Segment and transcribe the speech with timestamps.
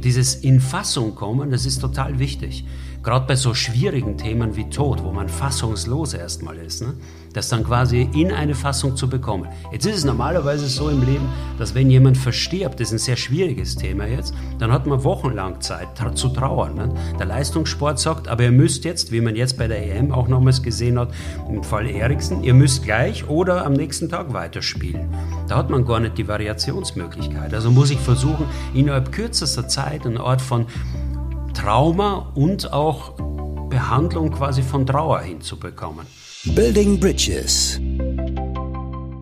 [0.00, 2.64] Und dieses in Fassung kommen, das ist total wichtig.
[3.02, 6.94] Gerade bei so schwierigen Themen wie Tod, wo man fassungslos erstmal ist, ne?
[7.32, 9.48] das dann quasi in eine Fassung zu bekommen.
[9.72, 11.26] Jetzt ist es normalerweise so im Leben,
[11.58, 15.60] dass wenn jemand verstirbt, das ist ein sehr schwieriges Thema jetzt, dann hat man wochenlang
[15.60, 16.74] Zeit zu trauern.
[16.74, 16.94] Ne?
[17.18, 20.62] Der Leistungssport sagt, aber ihr müsst jetzt, wie man jetzt bei der EM auch nochmals
[20.62, 21.10] gesehen hat,
[21.48, 25.08] im Fall Eriksen, ihr müsst gleich oder am nächsten Tag weiterspielen.
[25.48, 27.54] Da hat man gar nicht die Variationsmöglichkeit.
[27.54, 28.44] Also muss ich versuchen,
[28.74, 30.66] innerhalb kürzester Zeit einen Ort von
[31.60, 33.12] Trauma und auch
[33.68, 36.06] Behandlung quasi von Trauer hinzubekommen.
[36.54, 37.78] Building Bridges.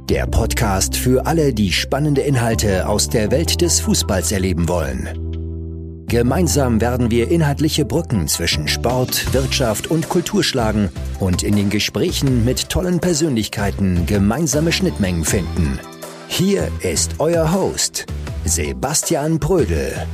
[0.09, 6.07] Der Podcast für alle, die spannende Inhalte aus der Welt des Fußballs erleben wollen.
[6.07, 12.45] Gemeinsam werden wir inhaltliche Brücken zwischen Sport, Wirtschaft und Kultur schlagen und in den Gesprächen
[12.45, 15.81] mit tollen Persönlichkeiten gemeinsame Schnittmengen finden.
[16.29, 18.07] Hier ist euer Host,
[18.45, 20.07] Sebastian Brödel.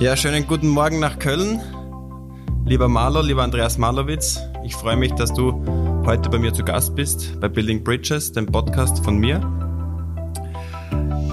[0.00, 1.60] Ja, schönen guten Morgen nach Köln.
[2.64, 5.52] Lieber Marlo, lieber Andreas Marlowitz, ich freue mich, dass du
[6.06, 9.40] heute bei mir zu Gast bist bei Building Bridges, dem Podcast von mir.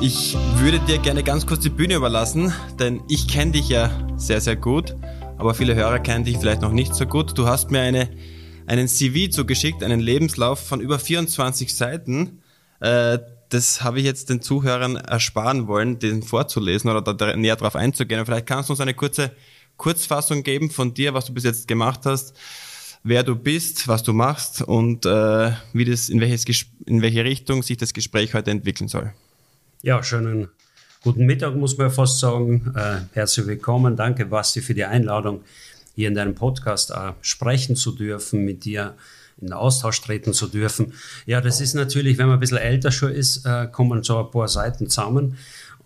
[0.01, 4.41] Ich würde dir gerne ganz kurz die Bühne überlassen, denn ich kenne dich ja sehr,
[4.41, 4.97] sehr gut,
[5.37, 7.37] aber viele Hörer kennen dich vielleicht noch nicht so gut.
[7.37, 8.09] Du hast mir eine,
[8.65, 12.41] einen CV zugeschickt, einen Lebenslauf von über 24 Seiten.
[12.81, 17.75] Äh, das habe ich jetzt den Zuhörern ersparen wollen, den vorzulesen oder da näher drauf
[17.75, 18.25] einzugehen.
[18.25, 19.31] vielleicht kannst du uns eine kurze
[19.77, 22.35] Kurzfassung geben von dir, was du bis jetzt gemacht hast,
[23.03, 26.45] wer du bist, was du machst und äh, wie das, in, welches,
[26.85, 29.13] in welche Richtung sich das Gespräch heute entwickeln soll.
[29.83, 30.49] Ja, schönen
[31.03, 32.73] guten Mittag, muss man fast sagen.
[32.75, 33.95] Äh, herzlich willkommen.
[33.95, 35.43] Danke, Basti, für die Einladung,
[35.95, 38.95] hier in deinem Podcast äh, sprechen zu dürfen, mit dir
[39.41, 40.93] in Austausch treten zu dürfen.
[41.25, 44.31] Ja, das ist natürlich, wenn man ein bisschen älter schon ist, äh, kommen so ein
[44.31, 45.37] paar Seiten zusammen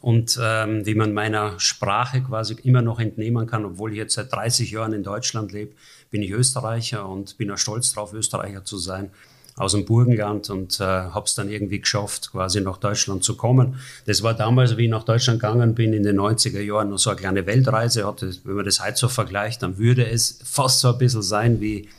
[0.01, 4.33] und ähm, wie man meiner Sprache quasi immer noch entnehmen kann, obwohl ich jetzt seit
[4.33, 5.73] 30 Jahren in Deutschland lebe,
[6.09, 9.11] bin ich Österreicher und bin auch stolz darauf, Österreicher zu sein
[9.57, 13.75] aus dem Burgenland und äh, habe es dann irgendwie geschafft, quasi nach Deutschland zu kommen.
[14.05, 17.11] Das war damals, wie ich nach Deutschland gegangen bin, in den 90er Jahren noch so
[17.11, 18.07] eine kleine Weltreise.
[18.07, 21.61] Hatte, wenn man das heute so vergleicht, dann würde es fast so ein bisschen sein,
[21.61, 21.89] wie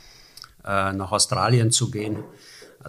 [0.65, 2.19] äh, nach Australien zu gehen.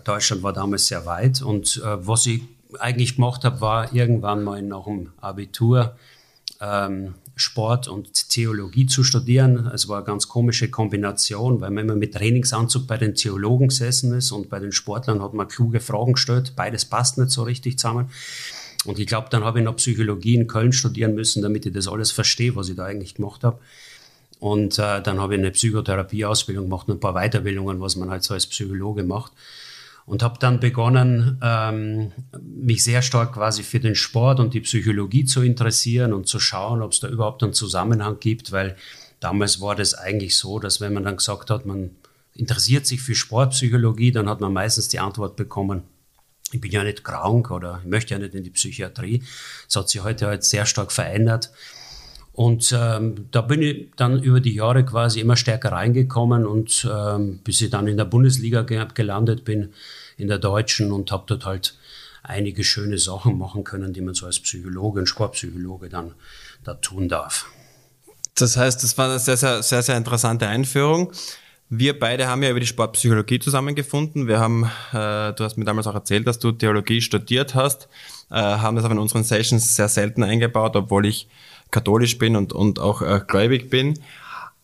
[0.03, 2.41] Deutschland war damals sehr weit und äh, was ich
[2.79, 5.95] eigentlich gemacht habe, war irgendwann mal nach dem Abitur
[6.59, 9.69] ähm, Sport und Theologie zu studieren.
[9.73, 14.13] Es war eine ganz komische Kombination, weil man immer mit Trainingsanzug bei den Theologen gesessen
[14.13, 16.53] ist und bei den Sportlern hat man kluge Fragen gestellt.
[16.55, 18.09] Beides passt nicht so richtig zusammen.
[18.85, 21.87] Und ich glaube, dann habe ich noch Psychologie in Köln studieren müssen, damit ich das
[21.87, 23.59] alles verstehe, was ich da eigentlich gemacht habe.
[24.39, 28.23] Und äh, dann habe ich eine Psychotherapieausbildung gemacht und ein paar Weiterbildungen, was man halt
[28.23, 29.31] so als Psychologe macht
[30.05, 32.11] und habe dann begonnen, ähm,
[32.41, 36.81] mich sehr stark quasi für den Sport und die Psychologie zu interessieren und zu schauen,
[36.81, 38.75] ob es da überhaupt einen Zusammenhang gibt, weil
[39.19, 41.91] damals war das eigentlich so, dass wenn man dann gesagt hat, man
[42.35, 45.83] interessiert sich für Sportpsychologie, dann hat man meistens die Antwort bekommen,
[46.51, 49.23] ich bin ja nicht krank oder ich möchte ja nicht in die Psychiatrie.
[49.65, 51.51] Das hat sich heute halt sehr stark verändert.
[52.33, 57.39] Und ähm, da bin ich dann über die Jahre quasi immer stärker reingekommen und ähm,
[57.43, 59.69] bis ich dann in der Bundesliga ge gelandet bin,
[60.17, 61.77] in der deutschen und habe dort halt
[62.23, 66.13] einige schöne Sachen machen können, die man so als Psychologe und Sportpsychologe dann
[66.63, 67.45] da tun darf.
[68.35, 71.11] Das heißt, das war eine sehr, sehr, sehr, sehr interessante Einführung.
[71.69, 74.27] Wir beide haben ja über die Sportpsychologie zusammengefunden.
[74.27, 77.87] Wir haben, äh, du hast mir damals auch erzählt, dass du Theologie studiert hast,
[78.31, 81.27] äh, haben das aber in unseren Sessions sehr selten eingebaut, obwohl ich
[81.73, 83.99] katholisch bin und, und auch äh, gläubig bin.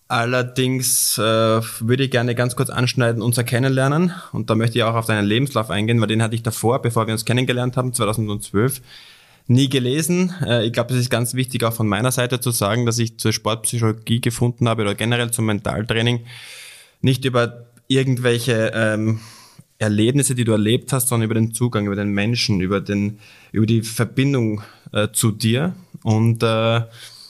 [0.07, 4.13] Allerdings äh, würde ich gerne ganz kurz anschneiden, unser Kennenlernen.
[4.31, 7.05] Und da möchte ich auch auf deinen Lebenslauf eingehen, weil den hatte ich davor, bevor
[7.05, 8.81] wir uns kennengelernt haben, 2012,
[9.47, 10.33] nie gelesen.
[10.43, 13.19] Äh, ich glaube, es ist ganz wichtig auch von meiner Seite zu sagen, dass ich
[13.19, 16.21] zur Sportpsychologie gefunden habe oder generell zum Mentaltraining
[17.01, 19.19] nicht über irgendwelche ähm,
[19.79, 23.19] Erlebnisse, die du erlebt hast, sondern über den Zugang, über den Menschen, über, den,
[23.51, 25.73] über die Verbindung äh, zu dir.
[26.03, 26.81] Und äh,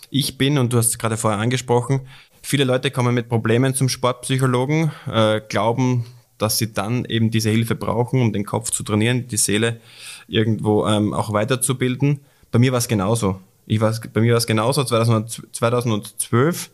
[0.10, 2.02] ich bin, und du hast es gerade vorher angesprochen,
[2.42, 6.06] viele Leute kommen mit Problemen zum Sportpsychologen, äh, glauben,
[6.38, 9.80] dass sie dann eben diese Hilfe brauchen, um den Kopf zu trainieren, die Seele
[10.28, 12.22] irgendwo ähm, auch weiterzubilden.
[12.52, 13.40] Bei mir war es genauso.
[13.68, 14.84] Ich war, bei mir war es genauso.
[14.84, 16.72] 2012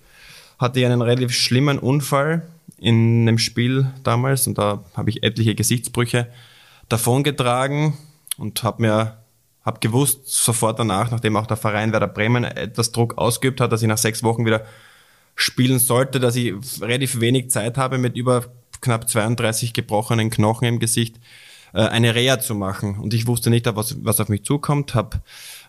[0.60, 5.56] hatte ich einen relativ schlimmen Unfall in einem Spiel damals und da habe ich etliche
[5.56, 6.28] Gesichtsbrüche
[6.88, 7.98] davongetragen
[8.38, 9.18] und habe mir
[9.66, 13.82] hab gewusst sofort danach, nachdem auch der Verein Werder Bremen etwas Druck ausgeübt hat, dass
[13.82, 14.66] ich nach sechs Wochen wieder
[15.36, 18.46] spielen sollte, dass ich relativ wenig Zeit habe mit über
[18.82, 21.20] knapp 32 gebrochenen Knochen im Gesicht,
[21.74, 23.00] äh, eine Reha zu machen.
[23.00, 25.22] Und ich wusste nicht, was, was auf mich zukommt, habe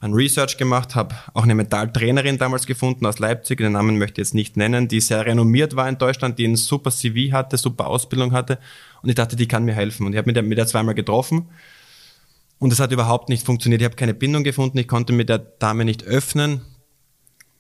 [0.03, 4.29] ein Research gemacht, habe auch eine Mentaltrainerin damals gefunden aus Leipzig, den Namen möchte ich
[4.29, 7.87] jetzt nicht nennen, die sehr renommiert war in Deutschland, die ein super CV hatte, super
[7.87, 8.59] Ausbildung hatte
[9.03, 10.07] und ich dachte, die kann mir helfen.
[10.07, 11.49] Und ich habe mit der, mit der zweimal getroffen
[12.59, 13.81] und es hat überhaupt nicht funktioniert.
[13.83, 16.63] Ich habe keine Bindung gefunden, ich konnte mit der Dame nicht öffnen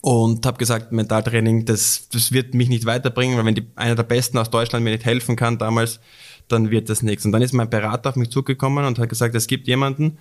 [0.00, 4.04] und habe gesagt, Mentaltraining, das, das wird mich nicht weiterbringen, weil wenn die, einer der
[4.04, 6.00] Besten aus Deutschland mir nicht helfen kann damals,
[6.48, 7.24] dann wird das nichts.
[7.24, 10.18] Und dann ist mein Berater auf mich zugekommen und hat gesagt, es gibt jemanden,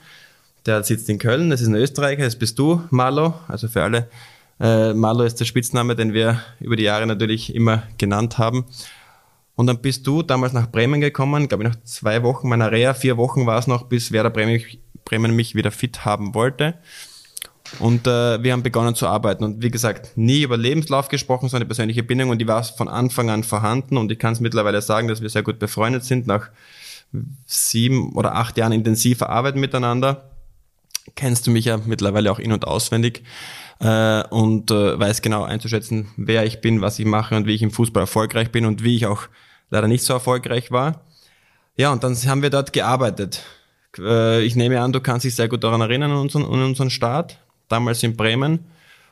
[0.66, 3.36] der sitzt in Köln, das ist ein Österreicher, das bist du, Marlo.
[3.48, 4.10] Also für alle,
[4.60, 8.66] äh, Marlo ist der Spitzname, den wir über die Jahre natürlich immer genannt haben.
[9.56, 12.94] Und dann bist du damals nach Bremen gekommen, glaube ich nach zwei Wochen meiner Reha,
[12.94, 14.62] vier Wochen war es noch, bis Werder Bremen,
[15.06, 16.76] Bremen mich wieder fit haben wollte.
[17.80, 19.44] Und äh, wir haben begonnen zu arbeiten.
[19.44, 22.30] Und wie gesagt, nie über Lebenslauf gesprochen, sondern persönliche Bindung.
[22.30, 23.98] Und die war von Anfang an vorhanden.
[23.98, 26.50] Und ich kann es mittlerweile sagen, dass wir sehr gut befreundet sind, nach
[27.46, 30.30] sieben oder acht Jahren intensiver Arbeit miteinander
[31.14, 33.24] kennst du mich ja mittlerweile auch in- und auswendig
[33.80, 37.62] äh, und äh, weiß genau einzuschätzen, wer ich bin, was ich mache und wie ich
[37.62, 39.24] im Fußball erfolgreich bin und wie ich auch
[39.70, 41.02] leider nicht so erfolgreich war.
[41.78, 43.44] Ja, und dann haben wir dort gearbeitet.
[43.98, 46.90] Äh, ich nehme an, du kannst dich sehr gut daran erinnern an unseren, an unseren
[46.90, 48.60] Start, damals in Bremen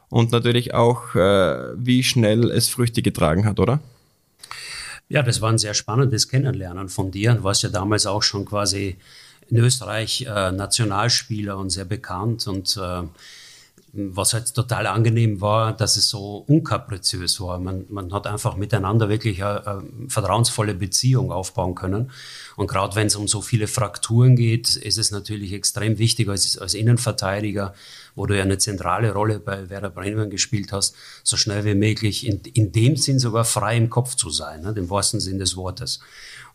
[0.10, 3.80] und natürlich auch, äh, wie schnell es Früchte getragen hat, oder?
[5.10, 7.33] Ja, das war ein sehr spannendes Kennenlernen von dir.
[7.33, 8.95] Du warst ja damals auch schon quasi
[9.50, 13.04] in Österreich äh, Nationalspieler und sehr bekannt und äh,
[13.95, 17.60] was halt total angenehm war, dass es so unkapriziös war.
[17.60, 22.10] Man, man hat einfach miteinander wirklich eine, eine vertrauensvolle Beziehung aufbauen können.
[22.56, 26.57] Und gerade wenn es um so viele Frakturen geht, ist es natürlich extrem wichtig als,
[26.57, 27.75] als Innenverteidiger,
[28.16, 32.25] wo du ja eine zentrale Rolle bei Werder Bremen gespielt hast, so schnell wie möglich
[32.25, 35.56] in, in dem Sinn sogar frei im Kopf zu sein, ne, im wahrsten Sinn des
[35.56, 36.00] Wortes.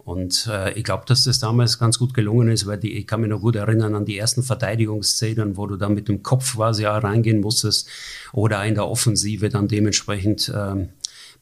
[0.09, 3.21] Und äh, ich glaube, dass das damals ganz gut gelungen ist, weil die, ich kann
[3.21, 6.87] mich noch gut erinnern an die ersten Verteidigungsszenen, wo du dann mit dem Kopf quasi
[6.87, 7.87] auch reingehen musstest
[8.33, 10.89] oder in der Offensive dann dementsprechend ähm,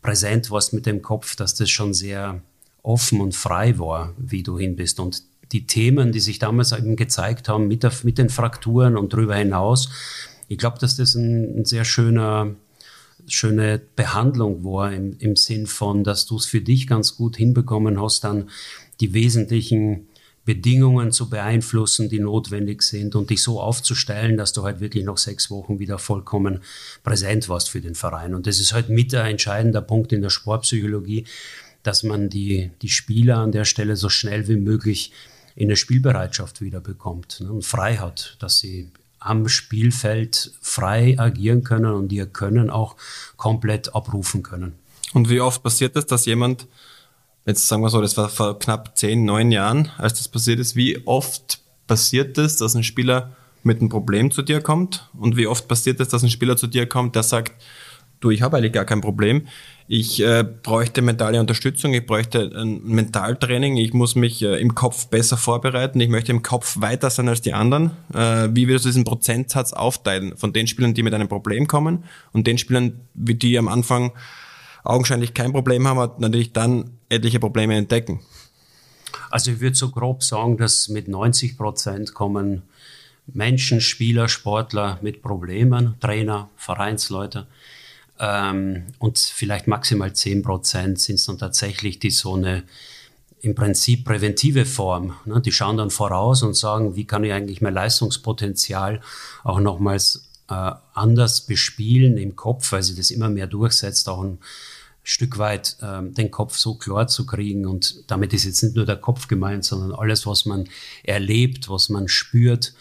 [0.02, 2.42] präsent warst mit dem Kopf, dass das schon sehr
[2.82, 4.98] offen und frei war, wie du hin bist.
[4.98, 5.22] Und
[5.52, 9.36] die Themen, die sich damals eben gezeigt haben mit, der, mit den Frakturen und darüber
[9.36, 9.90] hinaus,
[10.48, 12.56] ich glaube, dass das ein, ein sehr schöner
[13.28, 18.00] schöne Behandlung war im, im Sinn von, dass du es für dich ganz gut hinbekommen
[18.00, 18.50] hast, dann
[19.00, 20.08] die wesentlichen
[20.46, 25.18] Bedingungen zu beeinflussen, die notwendig sind und dich so aufzustellen, dass du halt wirklich noch
[25.18, 26.60] sechs Wochen wieder vollkommen
[27.02, 28.32] präsent warst für den Verein.
[28.32, 31.24] Und das ist halt mit ein entscheidender Punkt in der Sportpsychologie,
[31.82, 35.12] dass man die, die Spieler an der Stelle so schnell wie möglich
[35.56, 38.90] in der Spielbereitschaft wieder bekommt ne, und frei hat, dass sie
[39.26, 42.96] am Spielfeld frei agieren können und ihr Können auch
[43.36, 44.74] komplett abrufen können.
[45.12, 46.66] Und wie oft passiert es, dass jemand,
[47.46, 50.76] jetzt sagen wir so, das war vor knapp zehn, neun Jahren, als das passiert ist,
[50.76, 55.08] wie oft passiert es, dass ein Spieler mit einem Problem zu dir kommt?
[55.18, 57.52] Und wie oft passiert es, dass ein Spieler zu dir kommt, der sagt,
[58.20, 59.46] du, ich habe eigentlich gar kein Problem.
[59.88, 65.06] Ich äh, bräuchte mentale Unterstützung, ich bräuchte ein Mentaltraining, ich muss mich äh, im Kopf
[65.06, 67.92] besser vorbereiten, ich möchte im Kopf weiter sein als die anderen.
[68.12, 72.04] Äh, wie würdest du diesen Prozentsatz aufteilen von den Spielern, die mit einem Problem kommen
[72.32, 74.12] und den Spielern, die am Anfang
[74.82, 78.20] augenscheinlich kein Problem haben, aber natürlich dann etliche Probleme entdecken?
[79.30, 82.62] Also ich würde so grob sagen, dass mit 90 Prozent kommen
[83.26, 87.46] Menschen, Spieler, Sportler mit Problemen, Trainer, Vereinsleute.
[88.18, 92.64] Ähm, und vielleicht maximal 10 Prozent sind es dann tatsächlich die so eine
[93.40, 95.14] im Prinzip präventive Form.
[95.24, 95.40] Ne?
[95.40, 99.00] Die schauen dann voraus und sagen, wie kann ich eigentlich mein Leistungspotenzial
[99.44, 104.38] auch nochmals äh, anders bespielen im Kopf, weil sich das immer mehr durchsetzt, auch ein
[105.02, 107.66] Stück weit äh, den Kopf so klar zu kriegen.
[107.66, 110.68] Und damit ist jetzt nicht nur der Kopf gemeint, sondern alles, was man
[111.04, 112.74] erlebt, was man spürt,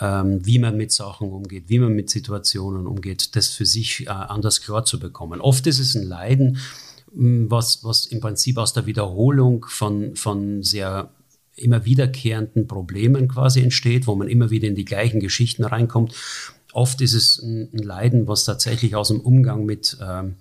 [0.00, 4.10] ähm, wie man mit Sachen umgeht, wie man mit Situationen umgeht, das für sich äh,
[4.10, 5.40] anders klar zu bekommen.
[5.40, 6.58] Oft ist es ein Leiden,
[7.14, 11.10] mm, was, was im Prinzip aus der Wiederholung von, von sehr
[11.56, 16.14] immer wiederkehrenden Problemen quasi entsteht, wo man immer wieder in die gleichen Geschichten reinkommt.
[16.72, 20.34] Oft ist es ein, Leiden, was tatsächlich aus dem Umgang mit, ähm,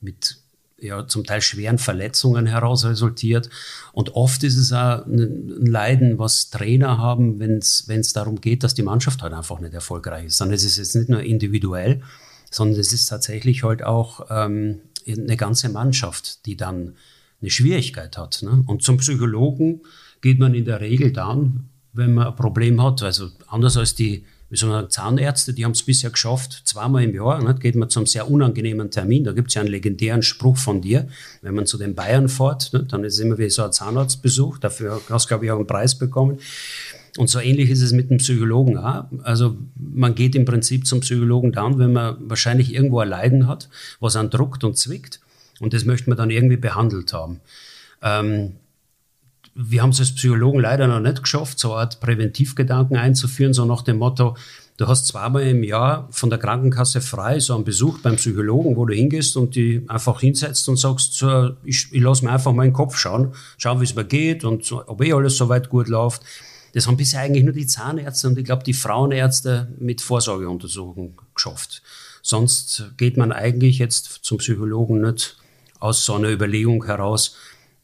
[0.00, 0.38] mit
[0.78, 3.48] ja, zum Teil schweren Verletzungen heraus resultiert.
[3.92, 8.74] Und oft ist es auch ein Leiden, was Trainer haben, wenn es darum geht, dass
[8.74, 10.40] die Mannschaft halt einfach nicht erfolgreich ist.
[10.40, 12.02] Ist es jetzt nicht nur individuell,
[12.50, 16.94] sondern es ist tatsächlich halt auch ähm, eine ganze Mannschaft, die dann
[17.40, 18.42] eine Schwierigkeit hat.
[18.42, 18.64] Ne?
[18.66, 19.82] Und zum Psychologen
[20.20, 24.24] geht man in der Regel dann, wenn man ein Problem hat, also anders als die
[24.48, 27.90] wie soll man Zahnärzte, die haben es bisher geschafft, zweimal im Jahr, ne, geht man
[27.90, 29.24] zum sehr unangenehmen Termin.
[29.24, 31.08] Da gibt es ja einen legendären Spruch von dir,
[31.42, 34.58] wenn man zu den Bayern fährt, ne, dann ist es immer wie so ein Zahnarztbesuch.
[34.58, 36.38] Dafür hast du, glaube ich, auch einen Preis bekommen.
[37.16, 39.04] Und so ähnlich ist es mit dem Psychologen auch.
[39.22, 43.68] Also man geht im Prinzip zum Psychologen dann, wenn man wahrscheinlich irgendwo ein Leiden hat,
[44.00, 45.20] was einen druckt und zwickt.
[45.60, 47.40] Und das möchte man dann irgendwie behandelt haben.
[48.02, 48.52] Ähm,
[49.58, 53.64] wir haben es als Psychologen leider noch nicht geschafft, so eine Art Präventivgedanken einzuführen, so
[53.64, 54.36] nach dem Motto,
[54.76, 58.84] du hast zweimal im Jahr von der Krankenkasse frei so einen Besuch beim Psychologen, wo
[58.84, 62.64] du hingehst und die einfach hinsetzt und sagst, so, ich, ich lasse mir einfach mal
[62.64, 66.20] den Kopf schauen, schauen, wie es mir geht und ob eh alles soweit gut läuft.
[66.74, 71.82] Das haben bisher eigentlich nur die Zahnärzte und ich glaube die Frauenärzte mit Vorsorgeuntersuchungen geschafft.
[72.20, 75.38] Sonst geht man eigentlich jetzt zum Psychologen nicht
[75.78, 77.36] aus so einer Überlegung heraus,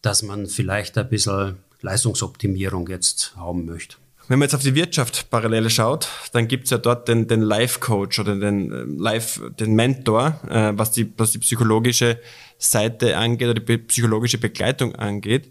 [0.02, 3.96] dass man vielleicht ein bisschen Leistungsoptimierung jetzt haben möchte.
[4.28, 8.20] Wenn man jetzt auf die Wirtschaft parallel schaut, dann gibt's ja dort den, den Life-Coach
[8.20, 12.20] oder den äh, Life, den Mentor, äh, was, die, was die psychologische
[12.56, 15.50] Seite angeht oder die psychologische Begleitung angeht.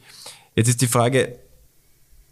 [0.56, 1.38] Jetzt ist die Frage,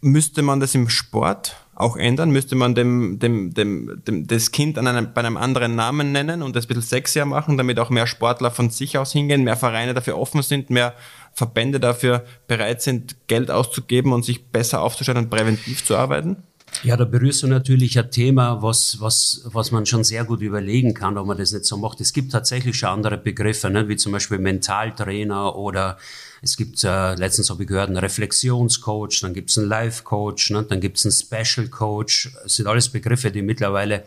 [0.00, 2.30] müsste man das im Sport auch ändern?
[2.30, 6.42] Müsste man dem, dem, dem, dem, das Kind an einem, bei einem anderen Namen nennen
[6.42, 9.56] und das ein bisschen sexier machen, damit auch mehr Sportler von sich aus hingehen, mehr
[9.56, 10.94] Vereine dafür offen sind, mehr
[11.32, 16.42] Verbände dafür bereit sind, Geld auszugeben und sich besser aufzustellen und präventiv zu arbeiten?
[16.82, 20.94] Ja, da berührst du natürlich ein Thema, was, was, was man schon sehr gut überlegen
[20.94, 22.00] kann, ob man das nicht so macht.
[22.00, 25.98] Es gibt tatsächlich schon andere Begriffe, ne, wie zum Beispiel Mentaltrainer oder
[26.42, 30.62] es gibt, äh, letztens habe ich gehört, einen Reflexionscoach, dann gibt es einen Life-Coach, ne,
[30.62, 32.32] dann gibt es einen Special-Coach.
[32.44, 34.04] Das sind alles Begriffe, die mittlerweile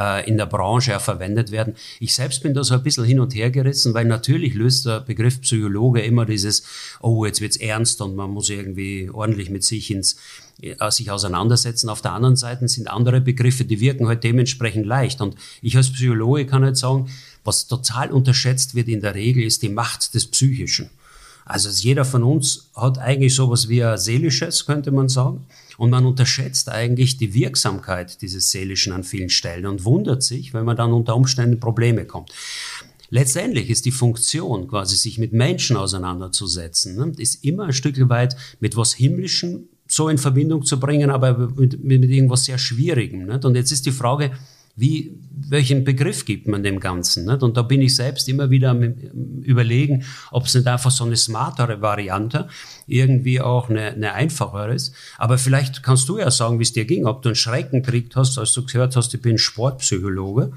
[0.00, 1.74] äh, in der Branche auch verwendet werden.
[2.00, 5.00] Ich selbst bin da so ein bisschen hin und her gerissen, weil natürlich löst der
[5.00, 6.62] Begriff Psychologe immer dieses,
[7.00, 10.16] oh, jetzt wird's ernst und man muss irgendwie ordentlich mit sich ins
[10.62, 11.90] äh, sich auseinandersetzen.
[11.90, 15.20] Auf der anderen Seite sind andere Begriffe, die wirken halt dementsprechend leicht.
[15.20, 17.10] Und ich als Psychologe kann halt sagen,
[17.44, 20.90] was total unterschätzt wird in der Regel, ist die Macht des Psychischen.
[21.44, 25.46] Also jeder von uns hat eigentlich sowas wie ein Seelisches, könnte man sagen.
[25.80, 30.66] Und man unterschätzt eigentlich die Wirksamkeit dieses Seelischen an vielen Stellen und wundert sich, wenn
[30.66, 32.32] man dann unter Umständen Probleme kommt.
[33.08, 38.36] Letztendlich ist die Funktion, quasi sich mit Menschen auseinanderzusetzen, ne, ist immer ein Stück weit
[38.60, 43.30] mit was Himmlischem so in Verbindung zu bringen, aber mit, mit irgendwas sehr Schwierigem.
[43.30, 44.32] Und jetzt ist die Frage,
[44.80, 45.18] wie,
[45.48, 47.26] welchen Begriff gibt man dem Ganzen?
[47.26, 47.42] Nicht?
[47.42, 48.82] Und da bin ich selbst immer wieder am
[49.42, 52.48] überlegen, ob es nicht einfach so eine smartere Variante,
[52.86, 54.94] irgendwie auch eine, eine einfachere ist.
[55.18, 58.16] Aber vielleicht kannst du ja sagen, wie es dir ging, ob du einen Schrecken gekriegt
[58.16, 60.52] hast, als du gehört hast, ich bin Sportpsychologe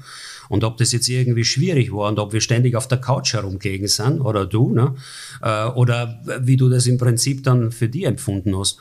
[0.48, 3.88] und ob das jetzt irgendwie schwierig war und ob wir ständig auf der Couch herumgelegen
[3.88, 4.94] sind oder du, ne?
[5.42, 8.78] Äh, oder wie du das im Prinzip dann für dich empfunden hast.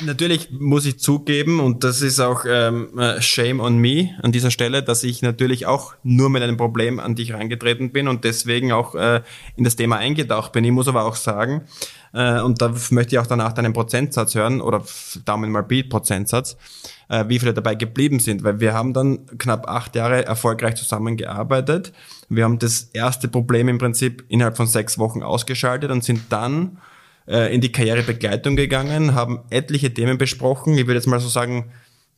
[0.00, 4.50] Natürlich muss ich zugeben, und das ist auch ähm, äh, Shame on me an dieser
[4.50, 8.72] Stelle, dass ich natürlich auch nur mit einem Problem an dich reingetreten bin und deswegen
[8.72, 9.22] auch äh,
[9.56, 10.64] in das Thema eingetaucht bin.
[10.64, 11.62] Ich muss aber auch sagen,
[12.12, 14.82] äh, und da möchte ich auch danach deinen Prozentsatz hören, oder
[15.24, 16.56] Daumen mal Beat Prozentsatz,
[17.08, 21.92] äh, wie viele dabei geblieben sind, weil wir haben dann knapp acht Jahre erfolgreich zusammengearbeitet.
[22.28, 26.78] Wir haben das erste Problem im Prinzip innerhalb von sechs Wochen ausgeschaltet und sind dann
[27.26, 30.76] in die Karrierebegleitung gegangen, haben etliche Themen besprochen.
[30.76, 31.72] Ich würde jetzt mal so sagen,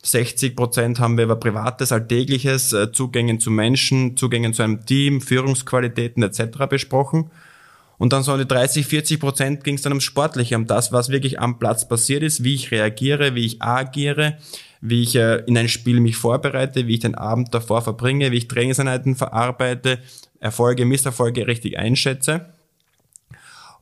[0.07, 5.21] 60 Prozent haben wir über Privates, Alltägliches, äh, Zugängen zu Menschen, Zugängen zu einem Team,
[5.21, 6.67] Führungsqualitäten etc.
[6.69, 7.31] besprochen.
[7.99, 11.09] Und dann so die 30, 40 Prozent ging es dann ums Sportliche, um das, was
[11.09, 14.37] wirklich am Platz passiert ist, wie ich reagiere, wie ich agiere,
[14.81, 18.37] wie ich äh, in ein Spiel mich vorbereite, wie ich den Abend davor verbringe, wie
[18.37, 19.99] ich Trainingseinheiten verarbeite,
[20.39, 22.47] Erfolge, Misserfolge richtig einschätze.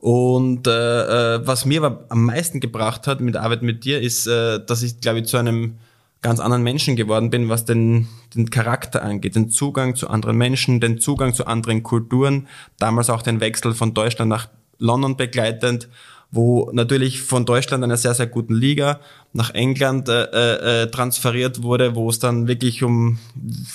[0.04, 4.02] Und äh, äh, was mir aber am meisten gebracht hat mit der Arbeit mit dir,
[4.02, 5.78] ist, äh, dass ich, glaube ich, zu einem
[6.20, 10.78] ganz anderen Menschen geworden bin, was den, den Charakter angeht, den Zugang zu anderen Menschen,
[10.78, 15.88] den Zugang zu anderen Kulturen, damals auch den Wechsel von Deutschland nach London begleitend
[16.34, 19.00] wo natürlich von Deutschland einer sehr, sehr guten Liga
[19.32, 23.18] nach England äh, äh, transferiert wurde, wo es dann wirklich um,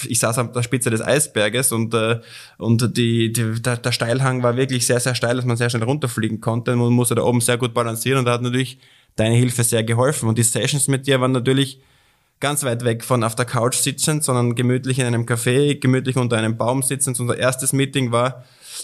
[0.07, 2.19] ich saß an der Spitze des Eisberges und, äh,
[2.57, 5.83] und die, die, der, der Steilhang war wirklich sehr, sehr steil, dass man sehr schnell
[5.83, 6.75] runterfliegen konnte.
[6.75, 8.77] Man musste da oben sehr gut balancieren und da hat natürlich
[9.15, 10.27] deine Hilfe sehr geholfen.
[10.27, 11.79] Und die Sessions mit dir waren natürlich
[12.39, 16.37] ganz weit weg von auf der Couch sitzend, sondern gemütlich in einem Café, gemütlich unter
[16.37, 17.19] einem Baum sitzend.
[17.19, 18.43] Unser erstes Meeting war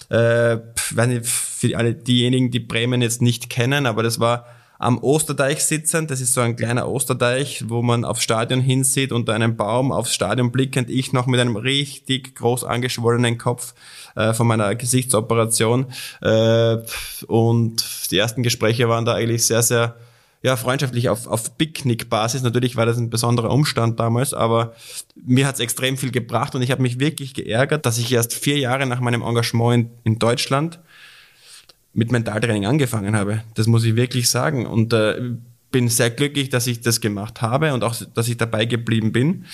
[0.09, 0.57] äh,
[0.91, 4.45] weiß nicht, für alle diejenigen, die Bremen jetzt nicht kennen, aber das war
[4.77, 6.11] am Osterdeich sitzend.
[6.11, 10.13] Das ist so ein kleiner Osterdeich, wo man aufs Stadion hinsieht, unter einem Baum aufs
[10.13, 10.89] Stadion blickend.
[10.89, 13.73] Ich noch mit einem richtig groß angeschwollenen Kopf
[14.15, 15.85] äh, von meiner Gesichtsoperation.
[16.21, 16.77] Äh,
[17.27, 19.95] und die ersten Gespräche waren da eigentlich sehr, sehr
[20.43, 22.43] ja, freundschaftlich auf, auf Picknick-Basis.
[22.43, 24.75] Natürlich war das ein besonderer Umstand damals, aber
[25.15, 28.33] mir hat es extrem viel gebracht und ich habe mich wirklich geärgert, dass ich erst
[28.33, 30.79] vier Jahre nach meinem Engagement in, in Deutschland
[31.95, 33.41] mit Mentaltraining angefangen habe.
[33.55, 34.67] Das muss ich wirklich sagen.
[34.67, 35.31] Und äh,
[35.71, 39.45] bin sehr glücklich, dass ich das gemacht habe und auch, dass ich dabei geblieben bin,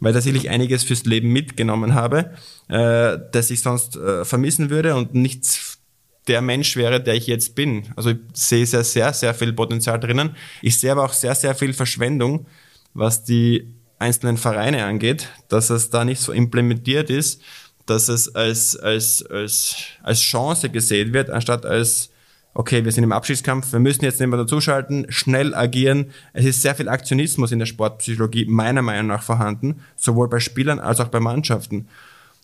[0.00, 2.32] weil tatsächlich einiges fürs Leben mitgenommen habe,
[2.68, 5.78] äh, das ich sonst äh, vermissen würde und nichts
[6.26, 7.84] der Mensch wäre, der ich jetzt bin.
[7.96, 10.36] Also ich sehe sehr, sehr, sehr viel Potenzial drinnen.
[10.62, 12.46] Ich sehe aber auch sehr, sehr viel Verschwendung,
[12.94, 17.42] was die einzelnen Vereine angeht, dass es da nicht so implementiert ist,
[17.90, 22.10] dass es als, als, als, als Chance gesehen wird, anstatt als,
[22.54, 26.10] okay, wir sind im Abschiedskampf, wir müssen jetzt nicht mehr dazuschalten, schnell agieren.
[26.32, 30.78] Es ist sehr viel Aktionismus in der Sportpsychologie meiner Meinung nach vorhanden, sowohl bei Spielern
[30.78, 31.88] als auch bei Mannschaften.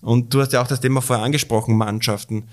[0.02, 2.44] Und du hast ja auch das Thema vorher angesprochen, Mannschaften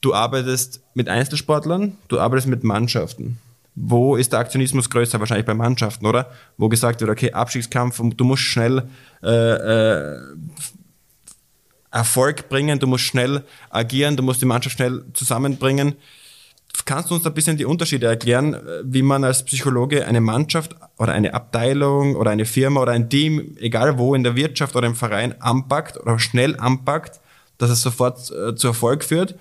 [0.00, 3.38] du arbeitest mit Einzelsportlern, du arbeitest mit Mannschaften.
[3.74, 5.20] Wo ist der Aktionismus größer?
[5.20, 6.30] Wahrscheinlich bei Mannschaften, oder?
[6.56, 8.88] Wo gesagt wird, okay, Abstiegskampf, du musst schnell
[9.22, 10.18] äh, äh,
[11.90, 15.96] Erfolg bringen, du musst schnell agieren, du musst die Mannschaft schnell zusammenbringen.
[16.84, 21.12] Kannst du uns ein bisschen die Unterschiede erklären, wie man als Psychologe eine Mannschaft oder
[21.12, 24.94] eine Abteilung oder eine Firma oder ein Team, egal wo in der Wirtschaft oder im
[24.94, 27.20] Verein, anpackt oder schnell anpackt,
[27.56, 29.34] dass es sofort äh, zu Erfolg führt?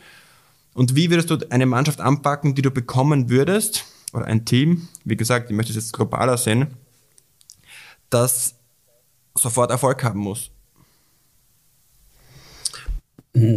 [0.73, 5.17] Und wie würdest du eine Mannschaft anpacken, die du bekommen würdest, oder ein Team, wie
[5.17, 6.67] gesagt, ich möchte es jetzt globaler sehen,
[8.09, 8.55] das
[9.35, 10.49] sofort Erfolg haben muss?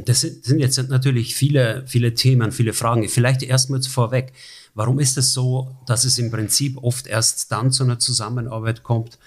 [0.04, 3.08] Das sind jetzt natürlich viele, viele Themen, viele Fragen.
[3.08, 4.32] Vielleicht erstmal vorweg.
[4.74, 9.18] Warum ist es so, dass es im Prinzip oft erst dann zu einer Zusammenarbeit kommt,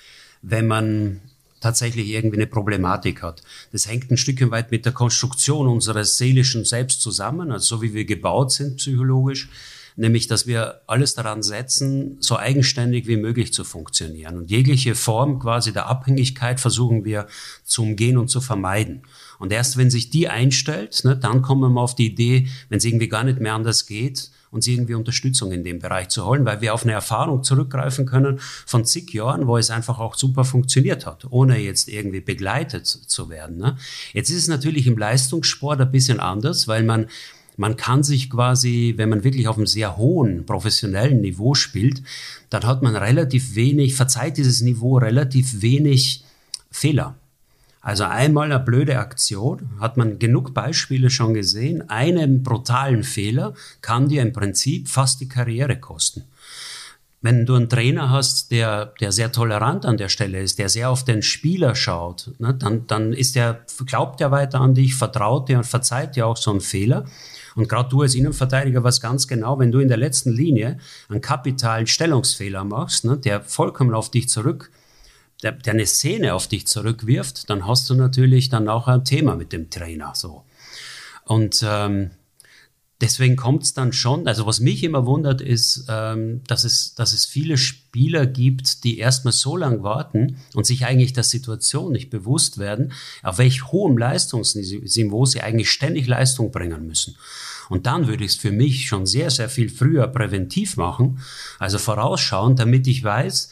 [0.41, 1.21] wenn man
[1.63, 3.41] tatsächlich irgendwie eine Problematik hat.
[3.71, 7.93] Das hängt ein Stück weit mit der Konstruktion unseres seelischen Selbst zusammen, also so wie
[7.93, 9.47] wir gebaut sind psychologisch,
[9.95, 14.37] nämlich dass wir alles daran setzen, so eigenständig wie möglich zu funktionieren.
[14.37, 17.27] Und jegliche Form quasi der Abhängigkeit versuchen wir
[17.63, 19.03] zu umgehen und zu vermeiden.
[19.39, 22.85] Und erst wenn sich die einstellt, ne, dann kommen wir auf die Idee, wenn es
[22.85, 26.61] irgendwie gar nicht mehr anders geht, uns irgendwie Unterstützung in dem Bereich zu holen, weil
[26.61, 31.07] wir auf eine Erfahrung zurückgreifen können von zig Jahren, wo es einfach auch super funktioniert
[31.07, 33.57] hat, ohne jetzt irgendwie begleitet zu werden.
[33.57, 33.77] Ne?
[34.13, 37.07] Jetzt ist es natürlich im Leistungssport ein bisschen anders, weil man
[37.55, 42.01] man kann sich quasi, wenn man wirklich auf einem sehr hohen professionellen Niveau spielt,
[42.49, 46.23] dann hat man relativ wenig, verzeiht dieses Niveau relativ wenig
[46.71, 47.15] Fehler.
[47.83, 51.89] Also einmal eine blöde Aktion, hat man genug Beispiele schon gesehen.
[51.89, 56.23] Einen brutalen Fehler kann dir im Prinzip fast die Karriere kosten.
[57.19, 60.89] Wenn du einen Trainer hast, der, der sehr tolerant an der Stelle ist, der sehr
[60.89, 65.49] auf den Spieler schaut, ne, dann, dann ist der, glaubt er weiter an dich, vertraut
[65.49, 67.03] dir und verzeiht dir auch so einen Fehler.
[67.55, 70.77] Und gerade du als Innenverteidiger weißt ganz genau, wenn du in der letzten Linie
[71.09, 74.71] einen kapitalen Stellungsfehler machst, ne, der vollkommen auf dich zurück
[75.43, 79.35] der, der eine Szene auf dich zurückwirft, dann hast du natürlich dann auch ein Thema
[79.35, 80.13] mit dem Trainer.
[80.15, 80.43] So.
[81.25, 82.11] Und ähm,
[83.01, 87.13] deswegen kommt es dann schon, also was mich immer wundert, ist, ähm, dass, es, dass
[87.13, 92.09] es viele Spieler gibt, die erstmal so lange warten und sich eigentlich der Situation nicht
[92.09, 97.15] bewusst werden, auf welch hohem Leistungsniveau sie eigentlich ständig Leistung bringen müssen.
[97.69, 101.19] Und dann würde ich es für mich schon sehr, sehr viel früher präventiv machen,
[101.59, 103.49] also vorausschauen, damit ich weiß,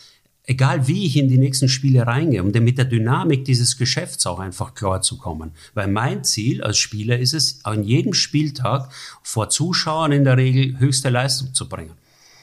[0.51, 4.39] egal wie ich in die nächsten Spiele reingehe, um mit der Dynamik dieses Geschäfts auch
[4.39, 5.51] einfach klar zu kommen.
[5.73, 8.91] Weil mein Ziel als Spieler ist es, an jedem Spieltag
[9.23, 11.93] vor Zuschauern in der Regel höchste Leistung zu bringen.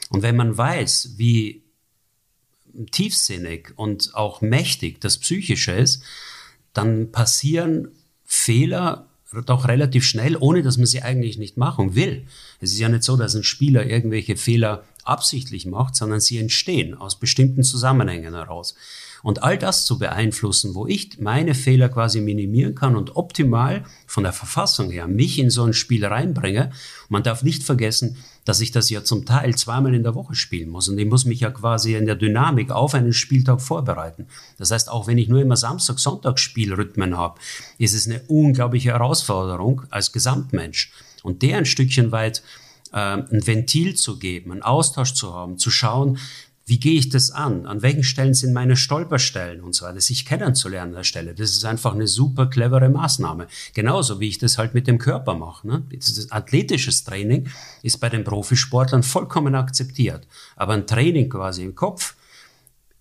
[0.09, 1.64] Und wenn man weiß, wie
[2.92, 6.03] tiefsinnig und auch mächtig das Psychische ist,
[6.73, 7.88] dann passieren
[8.25, 9.07] Fehler
[9.44, 12.25] doch relativ schnell, ohne dass man sie eigentlich nicht machen will.
[12.61, 16.94] Es ist ja nicht so, dass ein Spieler irgendwelche Fehler absichtlich macht, sondern sie entstehen
[16.94, 18.75] aus bestimmten Zusammenhängen heraus.
[19.23, 24.23] Und all das zu beeinflussen, wo ich meine Fehler quasi minimieren kann und optimal von
[24.23, 26.71] der Verfassung her mich in so ein Spiel reinbringe.
[27.09, 30.68] Man darf nicht vergessen, dass ich das ja zum Teil zweimal in der Woche spielen
[30.68, 30.88] muss.
[30.88, 34.27] Und ich muss mich ja quasi in der Dynamik auf einen Spieltag vorbereiten.
[34.57, 37.40] Das heißt, auch wenn ich nur immer Samstag, Sonntag Spielrhythmen habe,
[37.79, 40.92] ist es eine unglaubliche Herausforderung als Gesamtmensch.
[41.25, 42.42] Und der ein Stückchen weit
[42.92, 46.18] ein Ventil zu geben, einen Austausch zu haben, zu schauen,
[46.68, 47.64] wie gehe ich das an?
[47.64, 51.35] An welchen Stellen sind meine Stolperstellen und so weiter, sich kennenzulernen an der Stelle.
[51.35, 53.46] Das ist einfach eine super clevere Maßnahme.
[53.72, 55.66] Genauso wie ich das halt mit dem Körper mache.
[55.66, 55.83] Ne?
[55.90, 57.48] Das athletisches Training
[57.83, 60.27] ist bei den Profisportlern vollkommen akzeptiert.
[60.57, 62.16] Aber ein Training quasi im Kopf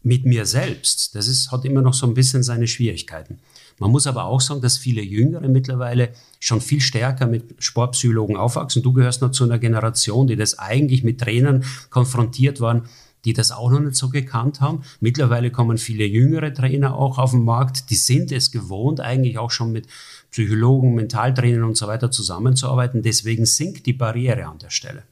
[0.02, 3.40] mit mir selbst, das ist, hat immer noch so ein bisschen seine Schwierigkeiten.
[3.80, 6.10] Man muss aber auch sagen, dass viele Jüngere mittlerweile
[6.40, 8.82] schon viel stärker mit Sportpsychologen aufwachsen.
[8.82, 12.84] Du gehörst noch zu einer Generation, die das eigentlich mit Trainern konfrontiert waren,
[13.26, 14.84] die das auch noch nicht so gekannt haben.
[15.00, 19.52] Mittlerweile kommen viele jüngere Trainer auch auf den Markt, die sind es gewohnt, eigentlich auch
[19.52, 19.88] schon mit
[20.32, 23.02] Psychologen, Mentaltrainern und so weiter zusammenzuarbeiten.
[23.02, 25.04] Deswegen sinkt die Barriere an der Stelle.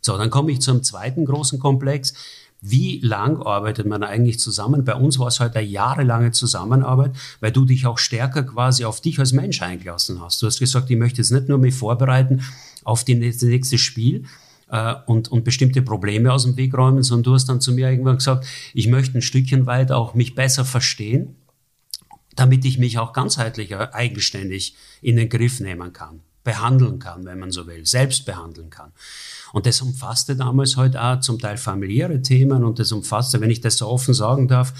[0.00, 2.14] So, dann komme ich zum zweiten großen Komplex.
[2.64, 4.84] Wie lang arbeitet man eigentlich zusammen?
[4.84, 9.00] Bei uns war es halt eine jahrelange Zusammenarbeit, weil du dich auch stärker quasi auf
[9.00, 10.40] dich als Mensch eingelassen hast.
[10.40, 12.42] Du hast gesagt, ich möchte jetzt nicht nur mich vorbereiten
[12.84, 14.24] auf die nächste, Spiel,
[14.68, 17.90] äh, und, und bestimmte Probleme aus dem Weg räumen, sondern du hast dann zu mir
[17.90, 21.34] irgendwann gesagt, ich möchte ein Stückchen weit auch mich besser verstehen,
[22.36, 27.50] damit ich mich auch ganzheitlicher, eigenständig in den Griff nehmen kann, behandeln kann, wenn man
[27.50, 28.92] so will, selbst behandeln kann.
[29.52, 33.60] Und das umfasste damals halt auch zum Teil familiäre Themen und das umfasste, wenn ich
[33.60, 34.72] das so offen sagen darf,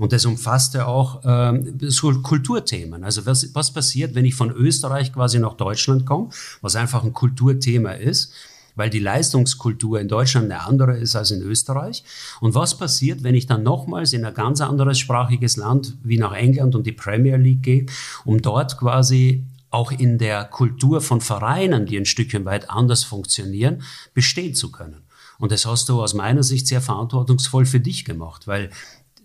[0.00, 3.04] und das umfasste auch ähm, so Kulturthemen.
[3.04, 6.30] Also was, was passiert, wenn ich von Österreich quasi nach Deutschland komme,
[6.62, 8.32] was einfach ein Kulturthema ist,
[8.76, 12.02] weil die Leistungskultur in Deutschland eine andere ist als in Österreich.
[12.40, 16.32] Und was passiert, wenn ich dann nochmals in ein ganz anderes sprachiges Land wie nach
[16.32, 17.86] England und die Premier League gehe,
[18.24, 23.82] um dort quasi auch in der Kultur von Vereinen, die ein Stückchen weit anders funktionieren,
[24.14, 25.02] bestehen zu können.
[25.38, 28.70] Und das hast du aus meiner Sicht sehr verantwortungsvoll für dich gemacht, weil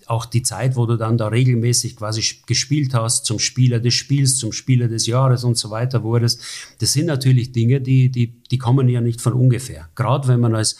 [0.08, 4.38] auch die Zeit, wo du dann da regelmäßig quasi gespielt hast, zum Spieler des Spiels,
[4.38, 6.42] zum Spieler des Jahres und so weiter wurdest,
[6.80, 9.90] das sind natürlich Dinge, die, die, die kommen ja nicht von ungefähr.
[9.96, 10.78] Gerade wenn man als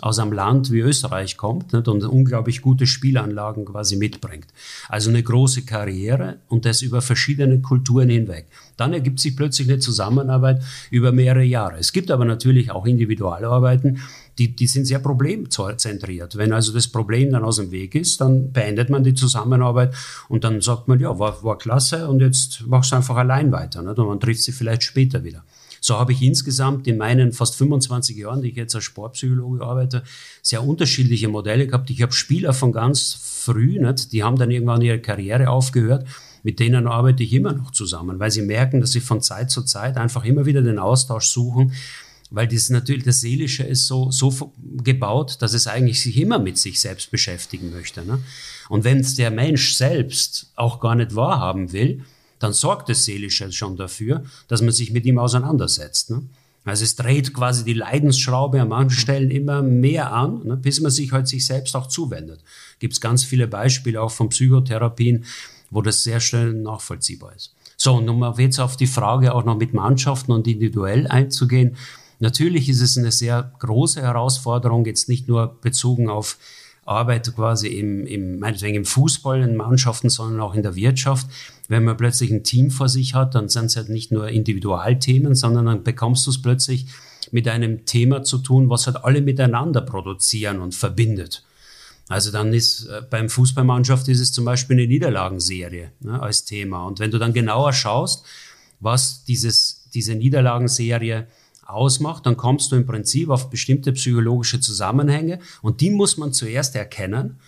[0.00, 4.46] aus einem Land wie Österreich kommt nicht, und unglaublich gute Spielanlagen quasi mitbringt.
[4.88, 8.46] Also eine große Karriere und das über verschiedene Kulturen hinweg.
[8.76, 11.78] Dann ergibt sich plötzlich eine Zusammenarbeit über mehrere Jahre.
[11.78, 14.00] Es gibt aber natürlich auch Individualarbeiten,
[14.38, 16.36] die, die sind sehr problemzentriert.
[16.36, 19.94] Wenn also das Problem dann aus dem Weg ist, dann beendet man die Zusammenarbeit
[20.28, 23.82] und dann sagt man, ja, war, war klasse und jetzt machst du einfach allein weiter.
[23.82, 23.98] Nicht?
[23.98, 25.42] Und man trifft sie vielleicht später wieder.
[25.88, 30.02] So habe ich insgesamt in meinen fast 25 Jahren, die ich jetzt als Sportpsychologe arbeite,
[30.42, 31.88] sehr unterschiedliche Modelle gehabt.
[31.88, 34.12] Ich habe Spieler von ganz früh, nicht?
[34.12, 36.06] die haben dann irgendwann ihre Karriere aufgehört.
[36.42, 39.62] Mit denen arbeite ich immer noch zusammen, weil sie merken, dass sie von Zeit zu
[39.62, 41.72] Zeit einfach immer wieder den Austausch suchen,
[42.30, 44.52] weil das natürlich, das Seelische ist so, so
[44.84, 48.04] gebaut, dass es eigentlich sich immer mit sich selbst beschäftigen möchte.
[48.04, 48.18] Ne?
[48.68, 52.04] Und wenn es der Mensch selbst auch gar nicht wahrhaben will,
[52.38, 56.10] dann sorgt das Seelische schon dafür, dass man sich mit ihm auseinandersetzt.
[56.10, 56.22] Ne?
[56.64, 60.90] Also es dreht quasi die Leidensschraube an manchen Stellen immer mehr an, ne, bis man
[60.90, 62.40] sich halt sich selbst auch zuwendet.
[62.78, 65.24] Gibt es ganz viele Beispiele auch von Psychotherapien,
[65.70, 67.54] wo das sehr schnell nachvollziehbar ist.
[67.76, 71.76] So, und um jetzt auf die Frage auch noch mit Mannschaften und individuell einzugehen.
[72.18, 76.38] Natürlich ist es eine sehr große Herausforderung, jetzt nicht nur bezogen auf
[76.84, 81.26] Arbeit quasi im, im, meinetwegen im Fußball, in Mannschaften, sondern auch in der Wirtschaft.
[81.68, 85.34] Wenn man plötzlich ein Team vor sich hat, dann sind es halt nicht nur Individualthemen,
[85.34, 86.86] sondern dann bekommst du es plötzlich
[87.30, 91.44] mit einem Thema zu tun, was halt alle miteinander produzieren und verbindet.
[92.08, 96.86] Also dann ist äh, beim Fußballmannschaft ist es zum Beispiel eine Niederlagenserie ne, als Thema.
[96.86, 98.24] Und wenn du dann genauer schaust,
[98.80, 101.26] was dieses, diese Niederlagenserie
[101.66, 106.74] ausmacht, dann kommst du im Prinzip auf bestimmte psychologische Zusammenhänge und die muss man zuerst
[106.74, 107.38] erkennen,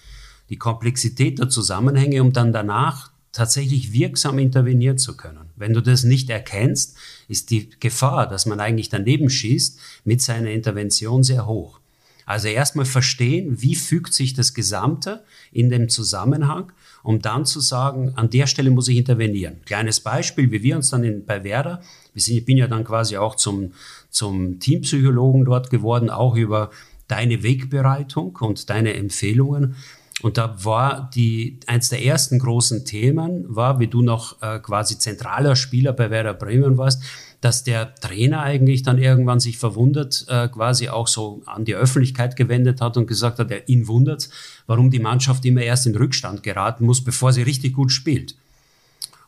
[0.50, 5.50] die Komplexität der Zusammenhänge, um dann danach tatsächlich wirksam intervenieren zu können.
[5.56, 6.96] Wenn du das nicht erkennst,
[7.28, 11.80] ist die Gefahr, dass man eigentlich daneben schießt, mit seiner Intervention sehr hoch.
[12.26, 16.70] Also erstmal verstehen, wie fügt sich das Gesamte in dem Zusammenhang,
[17.02, 19.62] um dann zu sagen, an der Stelle muss ich intervenieren.
[19.64, 21.82] Kleines Beispiel, wie wir uns dann in, bei Werder,
[22.14, 23.72] ich bin ja dann quasi auch zum,
[24.10, 26.70] zum Teampsychologen dort geworden, auch über
[27.08, 29.74] deine Wegbereitung und deine Empfehlungen.
[30.22, 34.98] Und da war die, eins der ersten großen Themen war, wie du noch äh, quasi
[34.98, 37.02] zentraler Spieler bei Werder Bremen warst,
[37.40, 42.36] dass der Trainer eigentlich dann irgendwann sich verwundert, äh, quasi auch so an die Öffentlichkeit
[42.36, 44.28] gewendet hat und gesagt hat, er ihn wundert,
[44.66, 48.34] warum die Mannschaft immer erst in Rückstand geraten muss, bevor sie richtig gut spielt.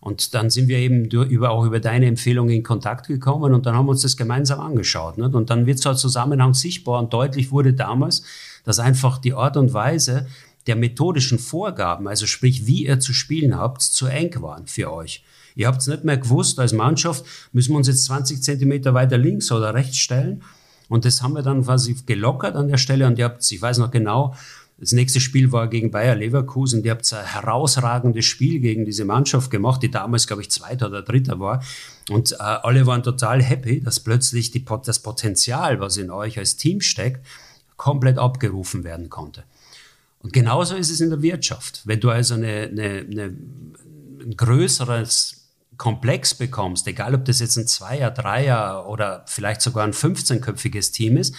[0.01, 3.77] Und dann sind wir eben über, auch über deine Empfehlung in Kontakt gekommen und dann
[3.77, 5.17] haben wir uns das gemeinsam angeschaut.
[5.17, 5.33] Nicht?
[5.33, 8.25] Und dann wird so ein Zusammenhang sichtbar und deutlich wurde damals,
[8.65, 10.27] dass einfach die Art und Weise
[10.67, 15.25] der methodischen Vorgaben, also sprich, wie ihr zu spielen habt, zu eng waren für euch.
[15.55, 19.19] Ihr habt es nicht mehr gewusst, als Mannschaft müssen wir uns jetzt 20 Zentimeter weiter
[19.19, 20.43] links oder rechts stellen.
[20.89, 23.79] Und das haben wir dann quasi gelockert an der Stelle und ihr habt, ich weiß
[23.79, 24.35] noch genau,
[24.83, 26.83] das nächste Spiel war gegen Bayer Leverkusen.
[26.83, 31.03] Die habt ein herausragendes Spiel gegen diese Mannschaft gemacht, die damals, glaube ich, Zweiter oder
[31.03, 31.63] Dritter war.
[32.11, 36.57] Und äh, alle waren total happy, dass plötzlich die, das Potenzial, was in euch als
[36.57, 37.25] Team steckt,
[37.77, 39.45] komplett abgerufen werden konnte.
[40.23, 41.83] Und genauso ist es in der Wirtschaft.
[41.85, 43.37] Wenn du also eine, eine, eine,
[44.21, 49.93] ein größeres Komplex bekommst, egal ob das jetzt ein Zweier, Dreier oder vielleicht sogar ein
[49.93, 51.35] 15-köpfiges Team ist,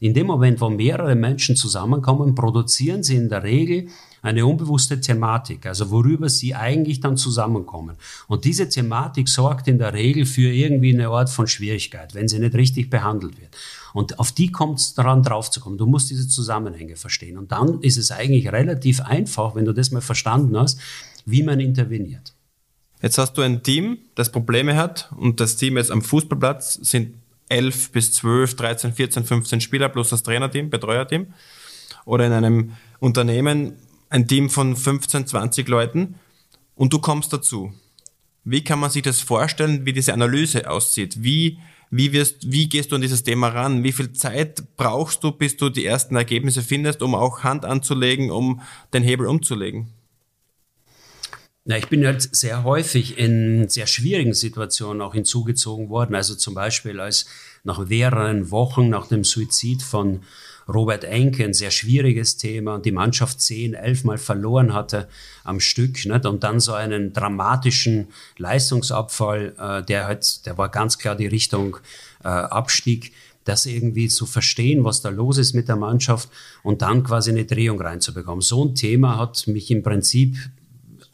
[0.00, 3.88] In dem Moment, wo mehrere Menschen zusammenkommen, produzieren sie in der Regel
[4.22, 7.96] eine unbewusste Thematik, also worüber sie eigentlich dann zusammenkommen.
[8.26, 12.38] Und diese Thematik sorgt in der Regel für irgendwie eine Art von Schwierigkeit, wenn sie
[12.38, 13.56] nicht richtig behandelt wird.
[13.94, 15.78] Und auf die kommt es daran drauf zu kommen.
[15.78, 17.38] Du musst diese Zusammenhänge verstehen.
[17.38, 20.80] Und dann ist es eigentlich relativ einfach, wenn du das mal verstanden hast,
[21.24, 22.34] wie man interveniert.
[23.00, 27.14] Jetzt hast du ein Team, das Probleme hat und das Team jetzt am Fußballplatz sind
[27.48, 31.28] 11 bis 12, 13, 14, 15 Spieler plus das Trainerteam, Betreuerteam.
[32.04, 33.74] Oder in einem Unternehmen
[34.10, 36.16] ein Team von 15, 20 Leuten
[36.74, 37.72] und du kommst dazu.
[38.42, 41.22] Wie kann man sich das vorstellen, wie diese Analyse aussieht?
[41.22, 41.58] Wie,
[41.96, 43.84] wie, wirst, wie gehst du an dieses Thema ran?
[43.84, 48.32] Wie viel Zeit brauchst du, bis du die ersten Ergebnisse findest, um auch Hand anzulegen,
[48.32, 48.60] um
[48.92, 49.86] den Hebel umzulegen?
[51.64, 56.16] Na, ich bin halt sehr häufig in sehr schwierigen Situationen auch hinzugezogen worden.
[56.16, 57.26] Also zum Beispiel als
[57.62, 60.22] nach mehreren Wochen nach dem Suizid von
[60.68, 65.08] Robert Enke, ein sehr schwieriges Thema und die Mannschaft zehn, elfmal verloren hatte
[65.44, 66.26] am Stück nicht?
[66.26, 71.76] und dann so einen dramatischen Leistungsabfall, äh, der halt, der war ganz klar die Richtung
[72.22, 73.12] äh, Abstieg
[73.44, 76.30] das irgendwie zu verstehen, was da los ist mit der Mannschaft
[76.62, 78.40] und dann quasi eine Drehung reinzubekommen.
[78.40, 80.36] So ein Thema hat mich im Prinzip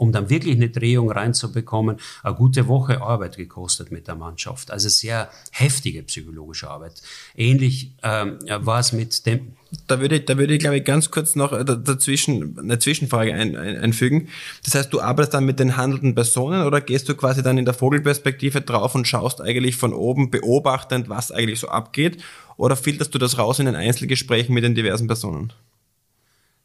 [0.00, 4.70] um dann wirklich eine Drehung reinzubekommen, eine gute Woche Arbeit gekostet mit der Mannschaft.
[4.70, 7.02] Also sehr heftige psychologische Arbeit.
[7.36, 9.52] Ähnlich ähm, war es mit dem.
[9.86, 13.54] Da würde, da würde ich, glaube ich, ganz kurz noch äh, dazwischen eine Zwischenfrage ein,
[13.56, 14.28] ein, einfügen.
[14.64, 17.66] Das heißt, du arbeitest dann mit den handelnden Personen oder gehst du quasi dann in
[17.66, 22.22] der Vogelperspektive drauf und schaust eigentlich von oben beobachtend, was eigentlich so abgeht?
[22.56, 25.52] Oder filterst du das raus in den Einzelgesprächen mit den diversen Personen?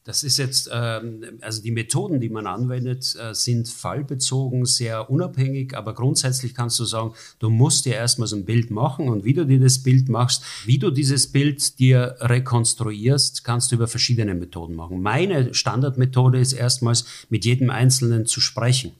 [0.05, 5.75] Das ist jetzt, ähm, also die Methoden, die man anwendet, äh, sind fallbezogen, sehr unabhängig,
[5.75, 9.33] aber grundsätzlich kannst du sagen, du musst dir erstmal so ein Bild machen und wie
[9.33, 14.35] du dir das Bild machst, wie du dieses Bild dir rekonstruierst, kannst du über verschiedene
[14.35, 15.01] Methoden machen.
[15.01, 18.91] Meine Standardmethode ist erstmals mit jedem Einzelnen zu sprechen.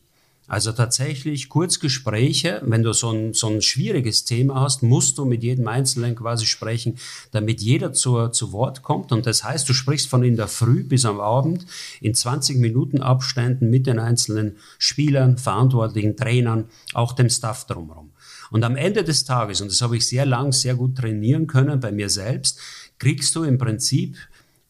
[0.47, 5.41] Also tatsächlich Kurzgespräche, wenn du so ein, so ein schwieriges Thema hast, musst du mit
[5.41, 6.97] jedem Einzelnen quasi sprechen,
[7.31, 9.12] damit jeder zu, zu Wort kommt.
[9.12, 11.65] Und das heißt, du sprichst von in der Früh bis am Abend
[11.99, 18.12] in 20 Minuten Abständen mit den einzelnen Spielern, Verantwortlichen, Trainern, auch dem Staff drumherum.
[18.51, 21.79] Und am Ende des Tages, und das habe ich sehr lang, sehr gut trainieren können
[21.79, 22.60] bei mir selbst,
[22.99, 24.15] kriegst du im Prinzip,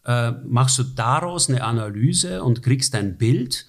[0.06, 3.66] äh, machst du daraus eine Analyse und kriegst ein Bild,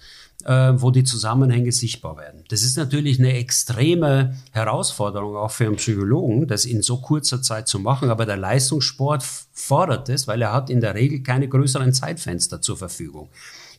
[0.47, 2.45] wo die Zusammenhänge sichtbar werden.
[2.47, 7.67] Das ist natürlich eine extreme Herausforderung auch für einen Psychologen, das in so kurzer Zeit
[7.67, 11.91] zu machen, aber der Leistungssport fordert es, weil er hat in der Regel keine größeren
[11.91, 13.27] Zeitfenster zur Verfügung.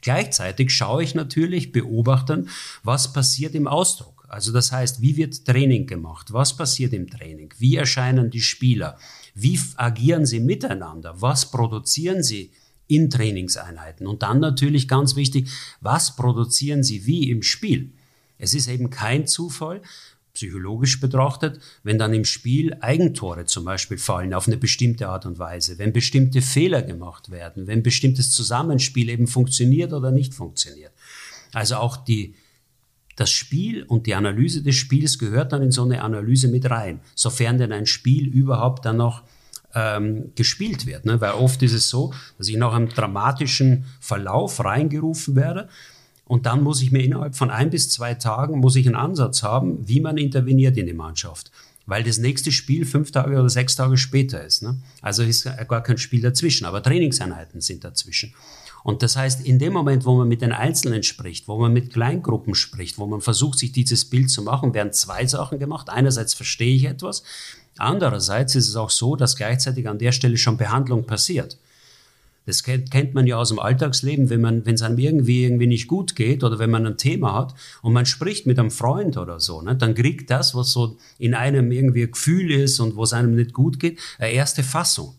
[0.03, 2.51] Gleichzeitig schaue ich natürlich, beobachten,
[2.83, 4.27] was passiert im Ausdruck.
[4.29, 6.33] Also das heißt, wie wird Training gemacht?
[6.33, 7.55] Was passiert im Training?
[7.59, 8.99] Wie erscheinen die Spieler?
[9.35, 11.15] Wie agieren sie miteinander?
[11.17, 12.51] Was produzieren sie
[12.89, 14.07] in Trainingseinheiten.
[14.07, 15.49] Und dann natürlich ganz wichtig,
[15.81, 17.93] was produzieren Sie wie im Spiel?
[18.39, 19.83] Es ist eben kein Zufall,
[20.33, 25.41] psychologisch betrachtet, wenn dann im Spiel Eigentore zum Beispiel fallen auf eine bestimmte Art und
[25.41, 30.93] Weise, wenn bestimmte Fehler gemacht werden, wenn bestimmtes Zusammenspiel eben funktioniert oder nicht funktioniert.
[31.53, 32.37] Also auch die,
[33.17, 37.01] das Spiel und die Analyse des Spiels gehört dann in so eine Analyse mit rein,
[37.17, 39.25] sofern denn ein Spiel überhaupt dann noch
[39.75, 41.05] ähm, gespielt wird.
[41.05, 41.21] Ne?
[41.21, 45.69] Weil oft ist es so, dass ich nach einem dramatischen Verlauf reingerufen werde
[46.29, 49.43] und dann muss ich mir innerhalb von ein bis zwei Tagen muss ich einen Ansatz
[49.43, 51.51] haben, wie man interveniert in die Mannschaft.
[51.87, 54.63] Weil das nächste Spiel fünf Tage oder sechs Tage später ist.
[54.63, 54.77] Ne?
[55.01, 58.35] Also ist gar kein Spiel dazwischen, aber Trainingseinheiten sind dazwischen.
[58.85, 61.93] Und das heißt, in dem Moment, wo man mit den Einzelnen spricht, wo man mit
[61.93, 65.89] Kleingruppen spricht, wo man versucht, sich dieses Bild zu machen, werden zwei Sachen gemacht.
[65.89, 67.23] Einerseits verstehe ich etwas,
[67.79, 71.57] Andererseits ist es auch so, dass gleichzeitig an der Stelle schon Behandlung passiert.
[72.47, 75.87] Das kennt man ja aus dem Alltagsleben, wenn man, wenn es einem irgendwie, irgendwie nicht
[75.87, 79.39] gut geht oder wenn man ein Thema hat und man spricht mit einem Freund oder
[79.39, 83.03] so, ne, dann kriegt das, was so in einem irgendwie ein Gefühl ist und wo
[83.03, 85.15] es einem nicht gut geht, eine erste Fassung.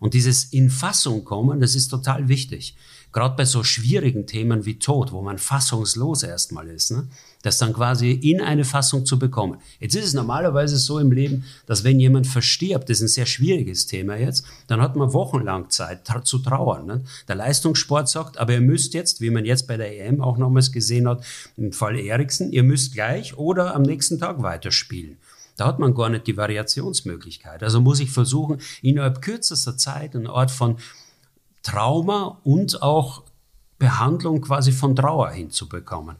[0.00, 2.74] Und dieses in Fassung kommen, das ist total wichtig
[3.12, 7.06] gerade bei so schwierigen Themen wie Tod, wo man fassungslos erstmal ist, ne?
[7.42, 9.58] Das dann quasi in eine Fassung zu bekommen.
[9.80, 13.26] Jetzt ist es normalerweise so im Leben, dass wenn jemand verstirbt, das ist ein sehr
[13.26, 16.86] schwieriges Thema jetzt, dann hat man wochenlang Zeit tra zu trauern.
[16.86, 17.04] Ne?
[17.28, 20.72] Der Leistungssport sagt, aber ihr müsst jetzt, wie man jetzt bei der EM auch nochmals
[20.72, 21.24] gesehen hat,
[21.56, 25.18] im Fall Eriksen, ihr müsst gleich oder am nächsten Tag weiterspielen.
[25.56, 27.62] Da hat man gar nicht die Variationsmöglichkeit.
[27.62, 30.78] Also muss ich versuchen, innerhalb kürzester Zeit eine Art von
[31.62, 33.22] Trauma und auch
[33.78, 36.16] Behandlung quasi von Trauer hinzubekommen.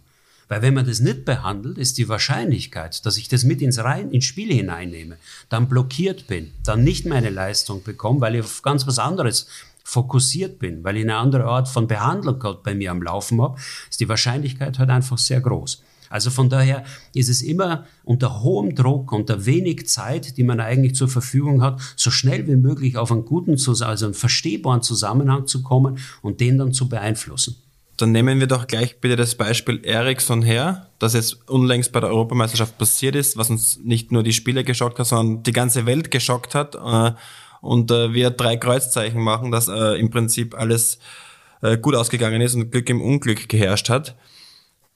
[0.52, 4.10] Weil wenn man das nicht behandelt, ist die Wahrscheinlichkeit, dass ich das mit ins, Rein,
[4.10, 5.16] ins Spiel hineinnehme,
[5.48, 9.46] dann blockiert bin, dann nicht meine Leistung bekomme, weil ich auf ganz was anderes
[9.82, 13.58] fokussiert bin, weil ich eine andere Art von Behandlung gerade bei mir am Laufen habe,
[13.88, 15.82] ist die Wahrscheinlichkeit halt einfach sehr groß.
[16.10, 16.84] Also von daher
[17.14, 21.80] ist es immer unter hohem Druck, unter wenig Zeit, die man eigentlich zur Verfügung hat,
[21.96, 26.58] so schnell wie möglich auf einen guten, also einen verstehbaren Zusammenhang zu kommen und den
[26.58, 27.56] dann zu beeinflussen.
[28.02, 32.10] Dann nehmen wir doch gleich bitte das Beispiel Ericsson her, das jetzt unlängst bei der
[32.10, 36.10] Europameisterschaft passiert ist, was uns nicht nur die Spiele geschockt hat, sondern die ganze Welt
[36.10, 36.74] geschockt hat.
[36.74, 37.12] Äh,
[37.60, 40.98] und äh, wir drei Kreuzzeichen machen, dass äh, im Prinzip alles
[41.80, 44.16] gut ausgegangen ist und Glück im Unglück geherrscht hat.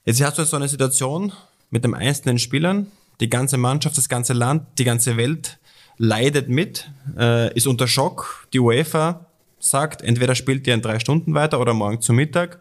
[0.03, 1.31] Jetzt hast du so eine Situation
[1.69, 2.87] mit dem einzelnen Spielern,
[3.21, 5.59] die ganze Mannschaft, das ganze Land, die ganze Welt
[5.97, 8.49] leidet mit, äh, ist unter Schock.
[8.51, 9.27] Die UEFA
[9.59, 12.59] sagt, entweder spielt ihr in drei Stunden weiter oder morgen zu Mittag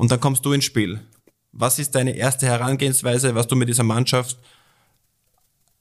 [0.00, 0.98] und dann kommst du ins Spiel.
[1.52, 4.38] Was ist deine erste Herangehensweise, was du mit dieser Mannschaft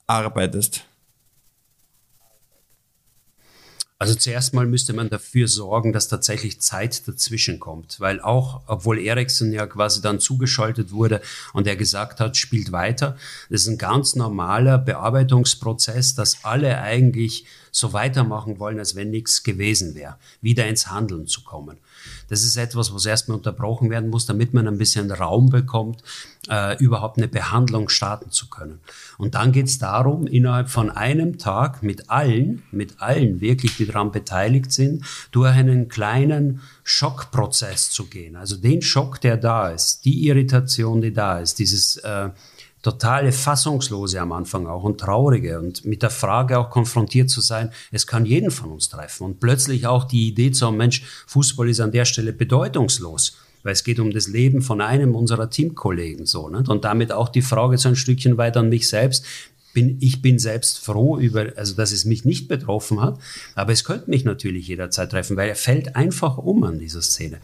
[0.08, 0.84] arbeitest?
[3.98, 9.00] Also zuerst mal müsste man dafür sorgen, dass tatsächlich Zeit dazwischen kommt, weil auch, obwohl
[9.00, 11.22] Eriksson ja quasi dann zugeschaltet wurde
[11.54, 13.18] und er gesagt hat, spielt weiter,
[13.50, 19.44] das ist ein ganz normaler Bearbeitungsprozess, dass alle eigentlich so weitermachen wollen, als wenn nichts
[19.44, 21.78] gewesen wäre, wieder ins Handeln zu kommen.
[22.30, 26.04] Das ist etwas, was erstmal unterbrochen werden muss, damit man ein bisschen Raum bekommt,
[26.50, 28.80] äh, überhaupt eine Behandlung starten zu können.
[29.18, 33.86] Und dann geht es darum, innerhalb von einem Tag mit allen, mit allen wirklich, die
[33.86, 38.36] daran beteiligt sind, durch einen kleinen Schockprozess zu gehen.
[38.36, 42.30] Also den Schock, der da ist, die Irritation, die da ist, dieses äh,
[42.82, 47.72] totale Fassungslose am Anfang auch und traurige und mit der Frage auch konfrontiert zu sein,
[47.92, 51.70] es kann jeden von uns treffen und plötzlich auch die Idee zu haben, Mensch, Fußball
[51.70, 56.26] ist an der Stelle bedeutungslos, weil es geht um das Leben von einem unserer Teamkollegen
[56.26, 56.70] so nicht?
[56.70, 59.26] und damit auch die Frage so ein Stückchen weiter an mich selbst,
[59.74, 63.20] bin, ich bin selbst froh über, also dass es mich nicht betroffen hat,
[63.56, 67.40] aber es könnte mich natürlich jederzeit treffen, weil er fällt einfach um an dieser Szene.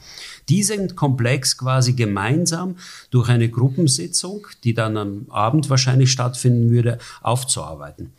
[0.50, 2.78] Diesen Komplex quasi gemeinsam
[3.12, 8.12] durch eine Gruppensitzung, die dann am Abend wahrscheinlich stattfinden würde, aufzuarbeiten.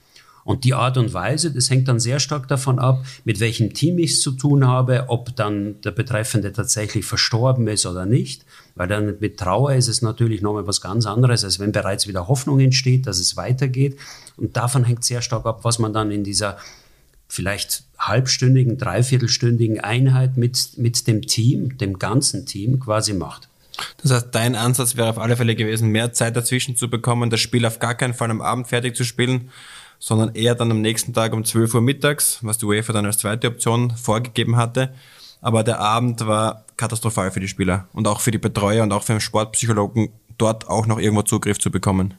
[0.46, 3.98] Und die Art und Weise, das hängt dann sehr stark davon ab, mit welchem Team
[3.98, 8.44] ich es zu tun habe, ob dann der Betreffende tatsächlich verstorben ist oder nicht.
[8.76, 12.28] Weil dann mit Trauer ist es natürlich nochmal was ganz anderes, als wenn bereits wieder
[12.28, 13.98] Hoffnung entsteht, dass es weitergeht.
[14.36, 16.58] Und davon hängt sehr stark ab, was man dann in dieser
[17.26, 23.48] vielleicht halbstündigen, dreiviertelstündigen Einheit mit, mit dem Team, dem ganzen Team quasi macht.
[24.00, 27.40] Das heißt, dein Ansatz wäre auf alle Fälle gewesen, mehr Zeit dazwischen zu bekommen, das
[27.40, 29.50] Spiel auf gar keinen Fall am Abend fertig zu spielen,
[29.98, 33.18] sondern eher dann am nächsten Tag um 12 Uhr mittags, was die UEFA dann als
[33.18, 34.94] zweite Option vorgegeben hatte.
[35.40, 39.02] Aber der Abend war katastrophal für die Spieler und auch für die Betreuer und auch
[39.02, 42.14] für den Sportpsychologen, dort auch noch irgendwo Zugriff zu bekommen.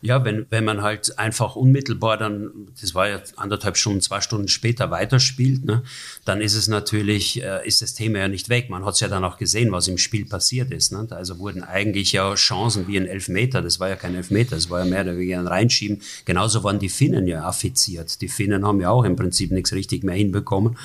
[0.00, 4.48] Ja, wenn, wenn man halt einfach unmittelbar dann, das war ja anderthalb Stunden, zwei Stunden
[4.48, 5.82] später weiterspielt, ne,
[6.24, 8.70] dann ist es natürlich, äh, ist das Thema ja nicht weg.
[8.70, 10.92] Man hat es ja dann auch gesehen, was im Spiel passiert ist.
[10.92, 11.06] Ne?
[11.10, 14.80] Also wurden eigentlich ja Chancen wie ein Elfmeter, das war ja kein Elfmeter, das war
[14.80, 16.00] ja mehr oder weniger ein Reinschieben.
[16.24, 18.20] Genauso waren die Finnen ja affiziert.
[18.20, 20.76] Die Finnen haben ja auch im Prinzip nichts richtig mehr hinbekommen.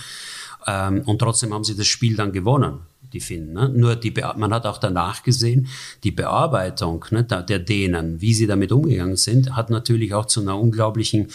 [0.65, 2.79] Ähm, und trotzdem haben sie das Spiel dann gewonnen
[3.13, 3.53] die Finnen.
[3.53, 3.69] Ne?
[3.69, 5.67] Nur die, man hat auch danach gesehen,
[6.03, 10.59] die Bearbeitung ne, der Dänen, wie sie damit umgegangen sind, hat natürlich auch zu einer
[10.59, 11.27] unglaublichen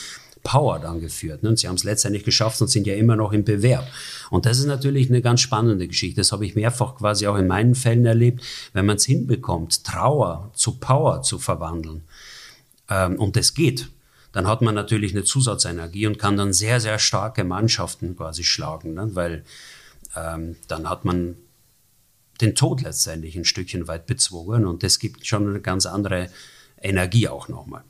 [0.42, 1.42] Power dann geführt.
[1.42, 1.50] Ne?
[1.50, 3.86] Und sie haben es letztendlich geschafft und sind ja immer noch im Bewerb.
[4.30, 6.20] Und das ist natürlich eine ganz spannende Geschichte.
[6.20, 10.50] Das habe ich mehrfach quasi auch in meinen Fällen erlebt, wenn man es hinbekommt, Trauer
[10.54, 12.02] zu Power zu verwandeln.
[12.88, 13.88] Ähm, und das geht.
[14.32, 18.94] Dann hat man natürlich eine Zusatzenergie und kann dann sehr, sehr starke Mannschaften quasi schlagen,
[18.94, 19.10] ne?
[19.14, 19.44] weil
[20.16, 21.36] ähm, dann hat man
[22.40, 26.30] den Tod letztendlich ein Stückchen weit bezwungen und das gibt schon eine ganz andere
[26.80, 27.82] Energie auch nochmal.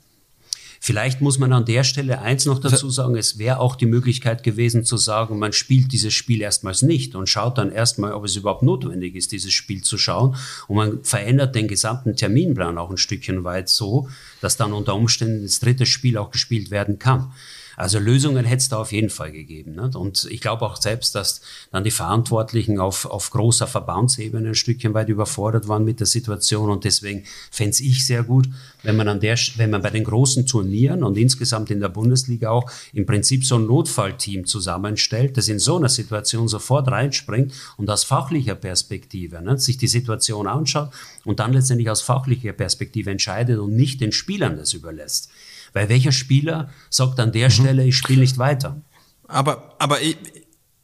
[0.81, 4.43] Vielleicht muss man an der Stelle eins noch dazu sagen, es wäre auch die Möglichkeit
[4.43, 8.37] gewesen zu sagen, man spielt dieses Spiel erstmals nicht und schaut dann erstmal, ob es
[8.37, 10.37] überhaupt notwendig ist, dieses Spiel zu schauen.
[10.69, 14.07] Und man verändert den gesamten Terminplan auch ein Stückchen weit so,
[14.39, 17.33] dass dann unter Umständen das dritte Spiel auch gespielt werden kann.
[17.79, 19.75] Also Lösungen hätte es da auf jeden Fall gegeben.
[19.81, 19.95] Nicht?
[19.95, 21.39] Und ich glaube auch selbst, dass
[21.71, 26.69] dann die Verantwortlichen auf, auf großer Verbandsebene ein Stückchen weit überfordert waren mit der Situation.
[26.69, 28.49] Und deswegen fände ich sehr gut,
[28.83, 32.49] wenn man an der, wenn man bei den großen Turnieren und insgesamt in der Bundesliga
[32.49, 37.89] auch im Prinzip so ein Notfallteam zusammenstellt, das in so einer Situation sofort reinspringt und
[37.89, 40.89] aus fachlicher Perspektive ne, sich die Situation anschaut
[41.23, 45.29] und dann letztendlich aus fachlicher Perspektive entscheidet und nicht den Spielern das überlässt.
[45.73, 47.53] Weil welcher Spieler sagt an der mhm.
[47.53, 48.81] Stelle, ich spiele nicht weiter?
[49.27, 50.17] Aber, aber ich,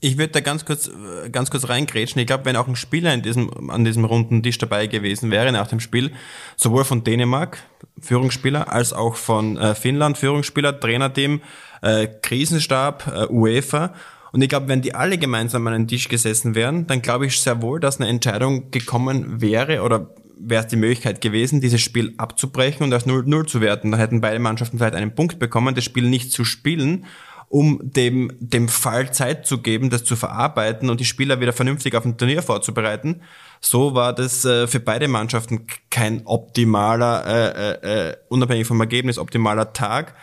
[0.02, 0.92] Ich würde da ganz kurz,
[1.32, 2.20] ganz kurz reingrätschen.
[2.20, 5.52] Ich glaube, wenn auch ein Spieler in diesem, an diesem runden Tisch dabei gewesen wäre
[5.52, 6.12] nach dem Spiel,
[6.58, 7.64] sowohl von Dänemark,
[8.00, 11.42] Führungsspieler, als auch von äh, Finnland, Führungsspieler, Trainerteam,
[11.82, 13.94] äh, Krisenstab, äh, UEFA.
[14.32, 17.40] Und ich glaube, wenn die alle gemeinsam an einen Tisch gesessen wären, dann glaube ich
[17.40, 22.14] sehr wohl, dass eine Entscheidung gekommen wäre oder wäre es die Möglichkeit gewesen, dieses Spiel
[22.18, 23.92] abzubrechen und als 0-0 zu werten.
[23.92, 27.06] Da hätten beide Mannschaften vielleicht einen Punkt bekommen, das Spiel nicht zu spielen
[27.48, 31.96] um dem, dem Fall Zeit zu geben, das zu verarbeiten und die Spieler wieder vernünftig
[31.96, 33.22] auf ein Turnier vorzubereiten.
[33.62, 39.18] So war das äh, für beide Mannschaften kein optimaler, äh, äh, äh unabhängig vom Ergebnis,
[39.18, 40.16] optimaler Tag.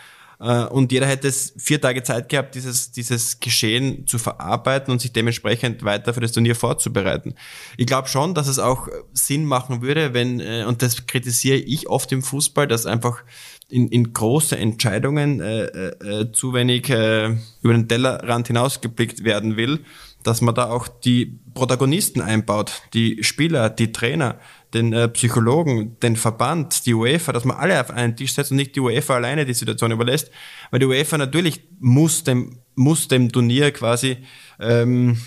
[0.43, 5.01] Äh, und jeder hätte es vier Tage Zeit gehabt, dieses, dieses Geschehen zu verarbeiten und
[5.01, 7.34] sich dementsprechend weiter für das Turnier vorzubereiten.
[7.76, 11.88] Ich glaube schon, dass es auch Sinn machen würde, wenn, äh, und das kritisiere ich
[11.88, 13.22] oft im Fußball, dass einfach
[13.68, 19.57] in, in große Entscheidungen äh, äh, äh, zu wenig äh, über den Tellerrand hinausgeblickt werden
[19.57, 19.80] will,
[20.24, 24.38] dass man da auch die Protagonisten einbaut, die Spieler, die Trainer,
[24.75, 28.57] den äh, Psychologen, den Verband, die UEFA, dass man alle auf einen Tisch setzt und
[28.57, 30.31] nicht die UEFA alleine die Situation überlässt,
[30.70, 34.16] weil die UEFA natürlich muss dem muss dem Turnier quasi
[34.59, 35.18] ähm,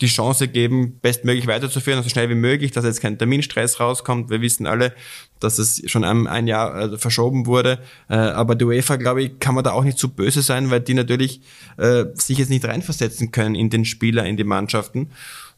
[0.00, 4.30] die Chance geben, bestmöglich weiterzuführen, so schnell wie möglich, dass jetzt kein Terminstress rauskommt.
[4.30, 4.92] Wir wissen alle,
[5.40, 7.80] dass es schon ein, Jahr äh, verschoben wurde.
[8.08, 10.80] Äh, aber die UEFA, glaube ich, kann man da auch nicht zu böse sein, weil
[10.80, 11.40] die natürlich
[11.78, 15.10] äh, sich jetzt nicht reinversetzen können in den Spieler, in die Mannschaften.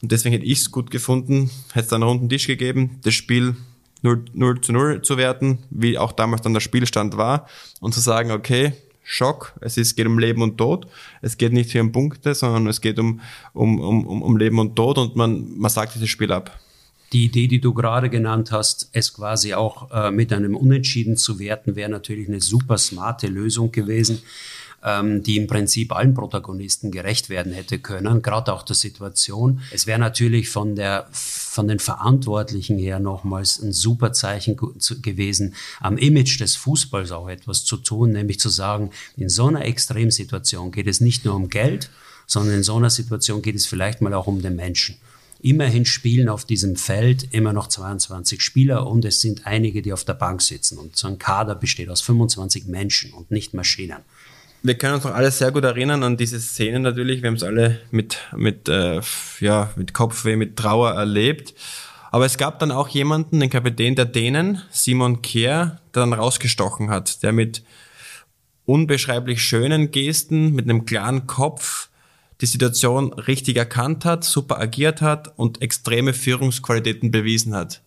[0.03, 3.15] Und deswegen hätte ich es gut gefunden, hätte es dann einen runden Tisch gegeben, das
[3.15, 3.57] Spiel
[4.03, 7.47] 0, 0 zu 0 zu werten, wie auch damals dann der Spielstand war,
[7.81, 8.73] und zu sagen, okay,
[9.13, 9.55] Schock.
[9.61, 10.87] Es ist, geht um Leben und Tod.
[11.21, 13.21] Es geht nicht hier um Punkte, sondern es geht um,
[13.53, 16.61] um, um, um Leben und Tod und man, man sagt dieses Spiel ab.
[17.13, 21.41] Die Idee, die du gerade genannt hast, es quasi auch äh, mit einem Unentschieden zu
[21.41, 24.23] werten, wäre natürlich eine super smarte Lösung gewesen
[24.85, 29.61] ähm, die im Prinzip allen Protagonisten gerecht werden hätte können, gerade auch der Situation.
[29.73, 34.57] Es wäre natürlich von, der, von den Verantwortlichen her nochmals ein super Zeichen
[35.03, 39.65] gewesen, am Image des Fußballs auch etwas zu tun, nämlich zu sagen, in so einer
[39.65, 41.91] Extremsituation geht es nicht nur um Geld,
[42.27, 44.97] sondern in so einer Situation geht es vielleicht mal auch um den Menschen.
[45.43, 50.05] Immerhin spielen auf diesem Feld immer noch 22 Spieler und es sind einige, die auf
[50.05, 50.77] der Bank sitzen.
[50.77, 53.97] Und so ein Kader besteht aus 25 Menschen und nicht Maschinen
[54.63, 57.23] wir können uns noch alle sehr gut erinnern an diese Szene natürlich.
[57.23, 59.01] Wir haben es alle mit, mit, äh,
[59.41, 61.55] ja, mit Kopfweh, mit Trauer erlebt.
[62.11, 66.91] Aber es gab dann auch jemanden, den Kapitän der Dänen, Simon Kehr, der dann rausgestochen
[66.91, 67.63] hat, der mit
[68.67, 71.89] unbeschreiblich schönen Gesten, mit einem klaren Kopf
[72.41, 77.83] die Situation richtig erkannt hat, super agiert hat und extreme Führungsqualitäten bewiesen hat.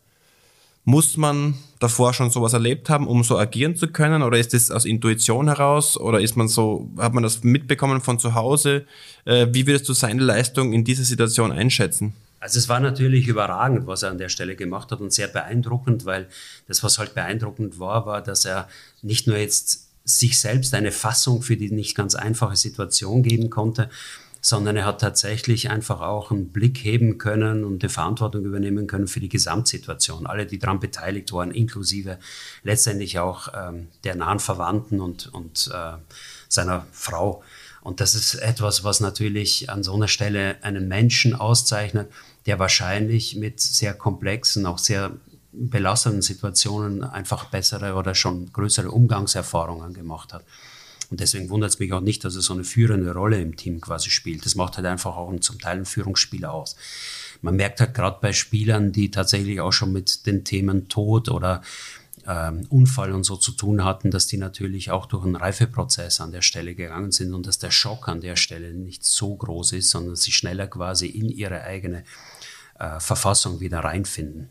[0.85, 4.21] Muss man davor schon sowas erlebt haben, um so agieren zu können?
[4.21, 5.97] Oder ist das aus Intuition heraus?
[5.97, 8.85] Oder ist man so, hat man das mitbekommen von zu Hause?
[9.25, 12.13] Äh, wie würdest du seine Leistung in dieser Situation einschätzen?
[12.41, 16.03] Also es war natürlich überragend, was er an der Stelle gemacht hat und sehr beeindruckend,
[16.03, 16.27] weil
[16.67, 18.67] das, was halt beeindruckend war, war, dass er
[19.01, 23.89] nicht nur jetzt sich selbst eine Fassung für die nicht ganz einfache Situation geben konnte,
[24.45, 29.07] sondern er hat tatsächlich einfach auch einen Blick heben können und die Verantwortung übernehmen können
[29.07, 30.27] für die Gesamtsituation.
[30.27, 32.19] Alle, die daran beteiligt waren, inklusive
[32.61, 35.93] letztendlich auch ähm, der nahen Verwandten und, und äh,
[36.49, 37.41] seiner Frau.
[37.83, 42.11] Und das ist etwas, was natürlich an so einer Stelle einen Menschen auszeichnet,
[42.45, 45.11] der wahrscheinlich mit sehr komplexen, auch sehr
[45.53, 50.43] belastenden Situationen einfach bessere oder schon größere Umgangserfahrungen gemacht hat.
[51.13, 53.79] Und deswegen wundert es mich auch nicht, dass er so eine führende Rolle im Team
[53.79, 54.47] quasi spielt.
[54.47, 56.75] Das macht halt einfach auch zum Teil einen Führungsspieler aus.
[57.43, 61.61] Man merkt halt gerade bei Spielern, die tatsächlich auch schon mit den Themen Tod oder
[62.25, 66.31] ähm, Unfall und so zu tun hatten, dass die natürlich auch durch einen Reifeprozess an
[66.31, 69.91] der Stelle gegangen sind und dass der Schock an der Stelle nicht so groß ist,
[69.91, 72.05] sondern sie schneller quasi in ihre eigene
[72.79, 74.49] äh, Verfassung wieder reinfinden.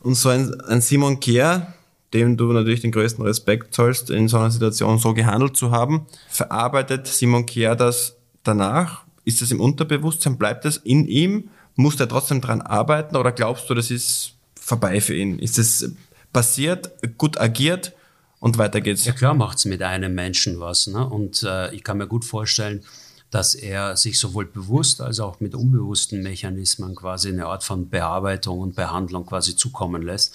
[0.00, 1.72] Und so ein, ein Simon Kehr,
[2.14, 6.06] dem du natürlich den größten Respekt zollst, in so einer Situation so gehandelt zu haben.
[6.28, 9.04] Verarbeitet Simon Kier das danach?
[9.24, 10.38] Ist das im Unterbewusstsein?
[10.38, 11.50] Bleibt das in ihm?
[11.74, 15.38] Muss er trotzdem dran arbeiten oder glaubst du, das ist vorbei für ihn?
[15.38, 15.92] Ist es
[16.32, 17.92] passiert, gut agiert
[18.40, 19.04] und weiter geht's?
[19.04, 20.86] Ja klar macht's mit einem Menschen was.
[20.86, 21.06] Ne?
[21.06, 22.82] Und äh, ich kann mir gut vorstellen,
[23.30, 28.60] dass er sich sowohl bewusst als auch mit unbewussten Mechanismen quasi eine Art von Bearbeitung
[28.60, 30.34] und Behandlung quasi zukommen lässt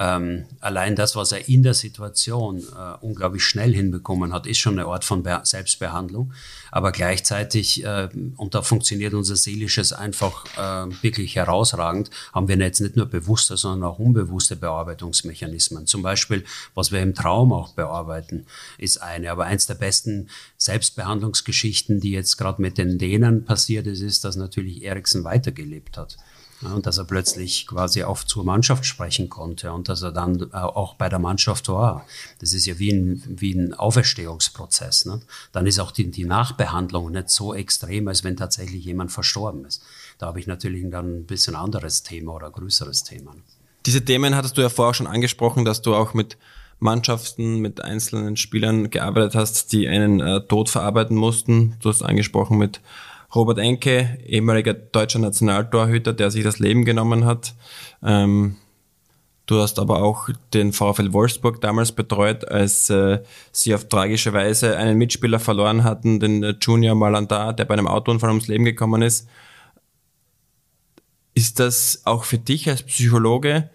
[0.00, 4.78] ähm, allein das, was er in der Situation äh, unglaublich schnell hinbekommen hat, ist schon
[4.78, 6.32] eine Art von Be Selbstbehandlung.
[6.70, 12.80] Aber gleichzeitig, äh, und da funktioniert unser Seelisches einfach äh, wirklich herausragend, haben wir jetzt
[12.80, 15.86] nicht nur bewusste, sondern auch unbewusste Bearbeitungsmechanismen.
[15.86, 16.44] Zum Beispiel,
[16.74, 18.46] was wir im Traum auch bearbeiten,
[18.78, 19.30] ist eine.
[19.30, 24.36] Aber eins der besten Selbstbehandlungsgeschichten, die jetzt gerade mit den Dänen passiert ist, ist, dass
[24.36, 26.16] natürlich Eriksen weitergelebt hat.
[26.62, 30.56] Und dass er plötzlich quasi auch zur Mannschaft sprechen konnte und dass er dann äh,
[30.56, 32.04] auch bei der Mannschaft war.
[32.38, 35.06] Das ist ja wie ein, wie ein Auferstehungsprozess.
[35.06, 35.20] Ne?
[35.52, 39.82] Dann ist auch die, die Nachbehandlung nicht so extrem, als wenn tatsächlich jemand verstorben ist.
[40.18, 43.34] Da habe ich natürlich dann ein bisschen anderes Thema oder größeres Thema.
[43.86, 46.36] Diese Themen hattest du ja vorher schon angesprochen, dass du auch mit
[46.78, 51.76] Mannschaften, mit einzelnen Spielern gearbeitet hast, die einen äh, Tod verarbeiten mussten.
[51.80, 52.80] Du hast angesprochen mit
[53.34, 57.54] Robert Enke, ehemaliger deutscher Nationaltorhüter, der sich das Leben genommen hat.
[58.02, 58.56] Ähm,
[59.46, 63.22] du hast aber auch den VfL Wolfsburg damals betreut, als äh,
[63.52, 67.86] sie auf tragische Weise einen Mitspieler verloren hatten, den äh, Junior Malanda, der bei einem
[67.86, 69.28] Autounfall ums Leben gekommen ist.
[71.34, 73.70] Ist das auch für dich als Psychologe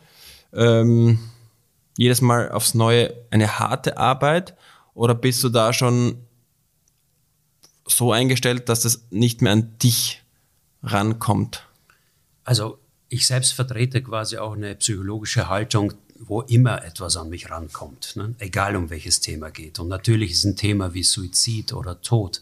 [0.53, 1.19] ähm,
[1.97, 4.55] jedes Mal aufs Neue eine harte Arbeit
[4.93, 6.24] oder bist du da schon
[7.86, 10.23] so eingestellt, dass es nicht mehr an dich
[10.83, 11.67] rankommt?
[12.43, 12.79] Also
[13.09, 18.33] ich selbst vertrete quasi auch eine psychologische Haltung, wo immer etwas an mich rankommt, ne?
[18.39, 19.79] egal um welches Thema geht.
[19.79, 22.41] Und natürlich ist ein Thema wie Suizid oder Tod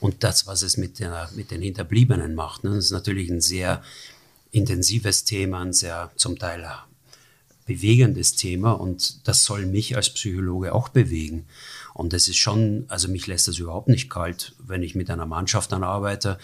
[0.00, 2.70] und das, was es mit, der, mit den Hinterbliebenen macht, ne?
[2.70, 3.82] das ist natürlich ein sehr
[4.50, 6.68] intensives Thema, ein sehr zum Teil
[7.66, 11.44] bewegendes Thema und das soll mich als Psychologe auch bewegen.
[11.98, 15.26] Und das ist schon, also mich lässt das überhaupt nicht kalt, wenn ich mit einer
[15.26, 16.38] Mannschaft dann arbeite.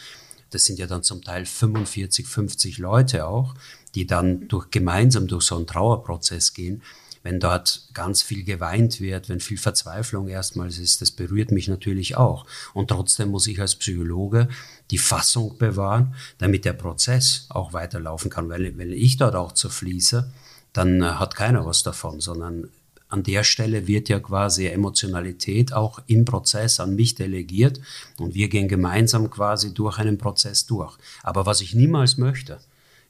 [0.51, 3.55] Das sind ja dann zum Teil 45, 50 Leute auch,
[3.95, 6.83] die dann durch, gemeinsam durch so einen Trauerprozess gehen.
[7.23, 12.17] Wenn dort ganz viel geweint wird, wenn viel Verzweiflung erstmals ist, das berührt mich natürlich
[12.17, 12.47] auch.
[12.73, 14.49] Und trotzdem muss ich als Psychologe
[14.91, 18.49] die Fassung bewahren, damit der Prozess auch weiterlaufen kann.
[18.49, 20.33] Weil wenn ich dort auch zerfließe,
[20.73, 22.71] dann äh, hat keiner was davon, sondern
[23.15, 27.81] an der Stelle wird ja quasi Emotionalität auch im Prozess an mich delegiert
[28.19, 30.97] und wir gehen gemeinsam quasi durch einen Prozess durch.
[31.23, 32.59] Aber was ich niemals möchte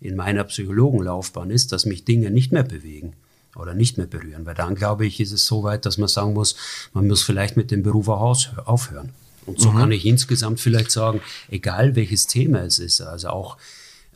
[0.02, 3.14] in meiner Psychologenlaufbahn ist, dass mich Dinge nicht mehr bewegen
[3.56, 6.34] oder nicht mehr berühren, weil dann glaube ich, ist es so weit, dass man sagen
[6.34, 6.54] muss,
[6.92, 8.36] man muss vielleicht mit dem Beruf auch
[8.66, 9.08] aufhören.
[9.46, 9.78] Und so mhm.
[9.78, 13.56] kann ich insgesamt vielleicht sagen, egal welches Thema es ist, also auch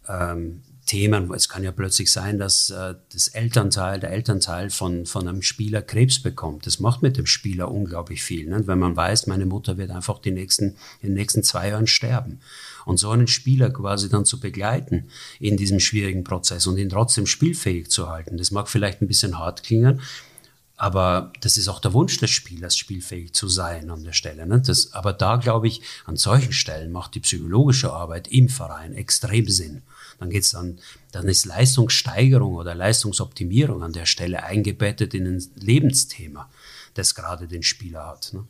[0.06, 1.32] ähm, Themen.
[1.32, 5.82] Es kann ja plötzlich sein, dass äh, das Elternteil, der Elternteil von, von einem Spieler
[5.82, 6.66] Krebs bekommt.
[6.66, 8.66] Das macht mit dem Spieler unglaublich viel, ne?
[8.66, 12.40] wenn man weiß, meine Mutter wird einfach die nächsten, in den nächsten zwei Jahren sterben.
[12.86, 17.26] Und so einen Spieler quasi dann zu begleiten in diesem schwierigen Prozess und ihn trotzdem
[17.26, 20.00] spielfähig zu halten, das mag vielleicht ein bisschen hart klingen,
[20.78, 24.46] aber das ist auch der Wunsch des Spielers, spielfähig zu sein an der Stelle.
[24.46, 24.62] Ne?
[24.64, 29.48] Das, aber da glaube ich, an solchen Stellen macht die psychologische Arbeit im Verein extrem
[29.48, 29.82] Sinn.
[30.18, 30.78] Dann geht's dann,
[31.12, 36.50] dann ist Leistungssteigerung oder Leistungsoptimierung an der Stelle eingebettet in ein Lebensthema,
[36.94, 38.32] das gerade den Spieler hat.
[38.32, 38.44] Ne?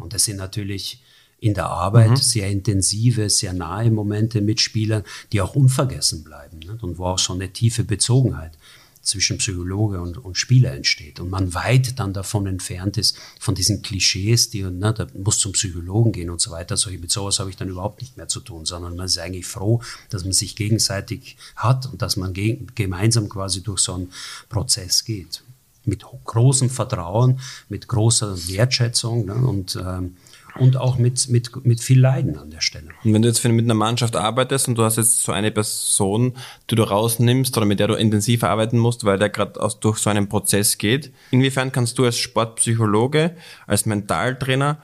[0.00, 1.02] Und das sind natürlich
[1.40, 2.16] in der Arbeit mhm.
[2.16, 6.78] sehr intensive, sehr nahe Momente mit Spielern, die auch unvergessen bleiben ne?
[6.80, 8.56] und wo auch so eine tiefe Bezogenheit
[9.04, 13.82] zwischen Psychologe und, und Spieler entsteht und man weit dann davon entfernt ist, von diesen
[13.82, 16.76] Klischees, die, ne, da muss zum Psychologen gehen und so weiter.
[16.76, 19.46] Solche, mit sowas habe ich dann überhaupt nicht mehr zu tun, sondern man ist eigentlich
[19.46, 24.12] froh, dass man sich gegenseitig hat und dass man ge gemeinsam quasi durch so einen
[24.48, 25.42] Prozess geht.
[25.84, 30.16] Mit großem Vertrauen, mit großer Wertschätzung ne, und ähm,
[30.58, 32.88] und auch mit, mit, mit viel Leiden an der Stelle.
[33.02, 36.34] Und wenn du jetzt mit einer Mannschaft arbeitest und du hast jetzt so eine Person,
[36.70, 40.10] die du rausnimmst oder mit der du intensiv arbeiten musst, weil der gerade durch so
[40.10, 43.36] einen Prozess geht, inwiefern kannst du als Sportpsychologe,
[43.66, 44.78] als Mentaltrainer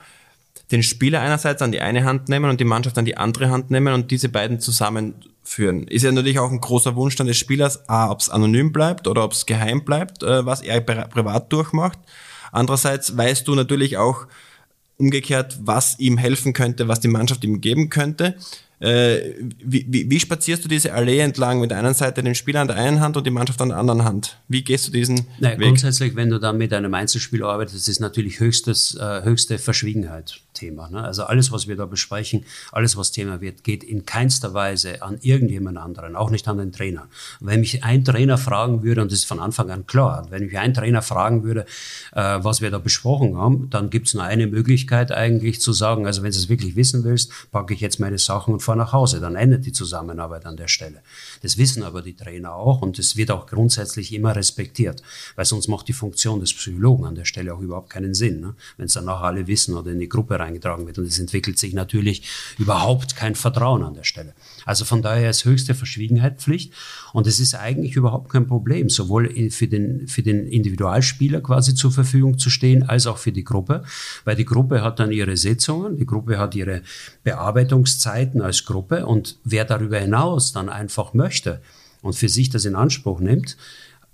[0.71, 3.71] den Spieler einerseits an die eine Hand nehmen und die Mannschaft an die andere Hand
[3.71, 5.87] nehmen und diese beiden zusammenführen.
[5.87, 9.07] Ist ja natürlich auch ein großer Wunsch dann des Spielers, a, ob es anonym bleibt
[9.07, 11.99] oder ob es geheim bleibt, äh, was er privat durchmacht.
[12.51, 14.27] Andererseits weißt du natürlich auch,
[15.01, 18.35] umgekehrt, was ihm helfen könnte, was die Mannschaft ihm geben könnte.
[18.81, 22.61] Äh, wie, wie, wie, spazierst du diese Allee entlang mit der einen Seite den Spieler
[22.61, 24.37] an der einen Hand und die Mannschaft an der anderen Hand?
[24.47, 25.67] Wie gehst du diesen naja, Weg?
[25.67, 30.41] Grundsätzlich, wenn du dann mit einem Einzelspiel arbeitest, ist natürlich höchstes, äh, höchste Verschwiegenheit.
[30.53, 30.89] Thema.
[30.89, 31.03] Ne?
[31.03, 35.17] Also alles, was wir da besprechen, alles, was Thema wird, geht in keinster Weise an
[35.21, 37.07] irgendjemand anderen, auch nicht an den Trainer.
[37.39, 40.57] wenn mich ein Trainer fragen würde, und das ist von Anfang an klar, wenn mich
[40.57, 41.65] ein Trainer fragen würde,
[42.13, 46.05] äh, was wir da besprochen haben, dann gibt es nur eine Möglichkeit eigentlich zu sagen,
[46.05, 48.93] also wenn du es wirklich wissen willst, packe ich jetzt meine Sachen und fahre nach
[48.93, 49.19] Hause.
[49.19, 51.01] Dann endet die Zusammenarbeit an der Stelle.
[51.41, 55.01] Das wissen aber die Trainer auch und es wird auch grundsätzlich immer respektiert,
[55.35, 58.55] weil sonst macht die Funktion des Psychologen an der Stelle auch überhaupt keinen Sinn, ne?
[58.77, 60.97] wenn es dann nachher alle wissen oder in die Gruppe reingetragen wird.
[60.97, 62.23] Und es entwickelt sich natürlich
[62.57, 64.33] überhaupt kein Vertrauen an der Stelle.
[64.65, 66.73] Also von daher ist höchste Verschwiegenheit Pflicht.
[67.13, 71.91] Und es ist eigentlich überhaupt kein Problem, sowohl für den, für den Individualspieler quasi zur
[71.91, 73.83] Verfügung zu stehen, als auch für die Gruppe,
[74.25, 76.81] weil die Gruppe hat dann ihre Sitzungen, die Gruppe hat ihre
[77.23, 79.05] Bearbeitungszeiten als Gruppe.
[79.05, 81.61] Und wer darüber hinaus dann einfach möchte
[82.01, 83.57] und für sich das in Anspruch nimmt,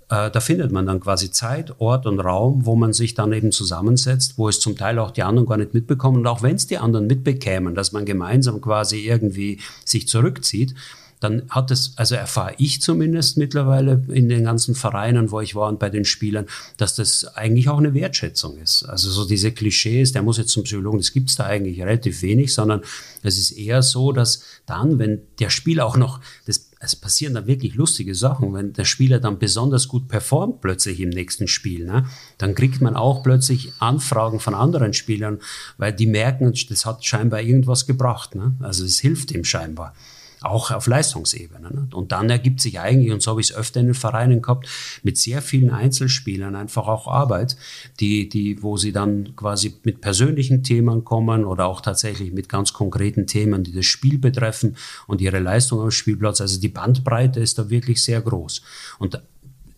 [0.10, 3.52] äh, da findet man dann quasi Zeit, Ort und Raum, wo man sich dann eben
[3.52, 6.20] zusammensetzt, wo es zum Teil auch die anderen gar nicht mitbekommen.
[6.20, 10.76] Und auch wenn es die anderen mitbekämen, dass man gemeinsam quasi irgendwie sich zurückzieht,
[11.20, 15.68] dann hat es, also erfahre ich zumindest mittlerweile in den ganzen Vereinen, wo ich war
[15.68, 16.46] und bei den Spielern,
[16.78, 18.84] dass das eigentlich auch eine Wertschätzung ist.
[18.84, 22.54] Also so diese Klischees, der muss jetzt zum Psychologen, das gibt's da eigentlich relativ wenig,
[22.54, 22.82] sondern
[23.24, 27.48] es ist eher so, dass dann, wenn der Spieler auch noch, das, es passieren da
[27.48, 32.06] wirklich lustige Sachen, wenn der Spieler dann besonders gut performt plötzlich im nächsten Spiel, ne,
[32.38, 35.40] dann kriegt man auch plötzlich Anfragen von anderen Spielern,
[35.78, 38.36] weil die merken, das hat scheinbar irgendwas gebracht.
[38.36, 38.56] Ne?
[38.60, 39.94] Also es hilft ihm scheinbar
[40.42, 41.74] auch auf Leistungsebene.
[41.74, 41.88] Ne?
[41.94, 44.68] Und dann ergibt sich eigentlich, und so habe ich es öfter in den Vereinen gehabt,
[45.04, 47.58] mit sehr vielen Einzelspielern einfach auch Arbeit,
[48.00, 52.74] die, die, wo sie dann quasi mit persönlichen Themen kommen oder auch tatsächlich mit ganz
[52.74, 54.78] konkreten Themen, die das Spiel betreffen
[55.08, 56.42] und ihre Leistung am Spielplatz.
[56.42, 58.62] Also die Bandbreite ist da wirklich sehr groß.
[59.00, 59.22] Und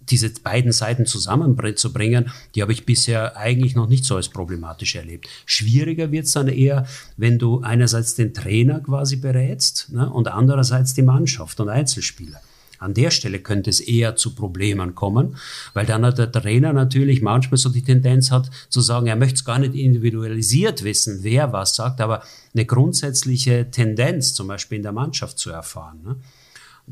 [0.09, 5.27] diese beiden Seiten zusammenzubringen, die habe ich bisher eigentlich noch nicht so als problematisch erlebt.
[5.45, 6.85] Schwieriger wird es dann eher,
[7.17, 12.41] wenn du einerseits den Trainer quasi berätst ne, und andererseits die Mannschaft und Einzelspieler.
[12.79, 15.35] An der Stelle könnte es eher zu Problemen kommen,
[15.73, 19.35] weil dann hat der Trainer natürlich manchmal so die Tendenz hat zu sagen, er möchte
[19.35, 24.83] es gar nicht individualisiert wissen, wer was sagt, aber eine grundsätzliche Tendenz zum Beispiel in
[24.83, 25.99] der Mannschaft zu erfahren.
[26.05, 26.15] Ne?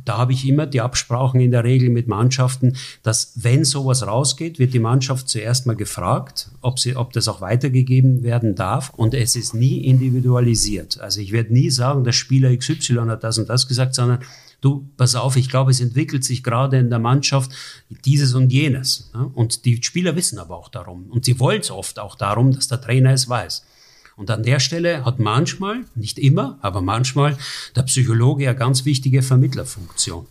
[0.05, 4.59] Da habe ich immer die Absprachen in der Regel mit Mannschaften, dass wenn sowas rausgeht,
[4.59, 8.91] wird die Mannschaft zuerst mal gefragt, ob, sie, ob das auch weitergegeben werden darf.
[8.95, 10.99] Und es ist nie individualisiert.
[10.99, 14.19] Also ich werde nie sagen, der Spieler XY hat das und das gesagt, sondern
[14.61, 17.51] du, pass auf, ich glaube, es entwickelt sich gerade in der Mannschaft
[18.05, 19.11] dieses und jenes.
[19.33, 21.05] Und die Spieler wissen aber auch darum.
[21.09, 23.63] Und sie wollen es oft auch darum, dass der Trainer es weiß.
[24.17, 27.37] Und an der Stelle hat manchmal, nicht immer, aber manchmal
[27.75, 30.25] der Psychologe eine ganz wichtige Vermittlerfunktion.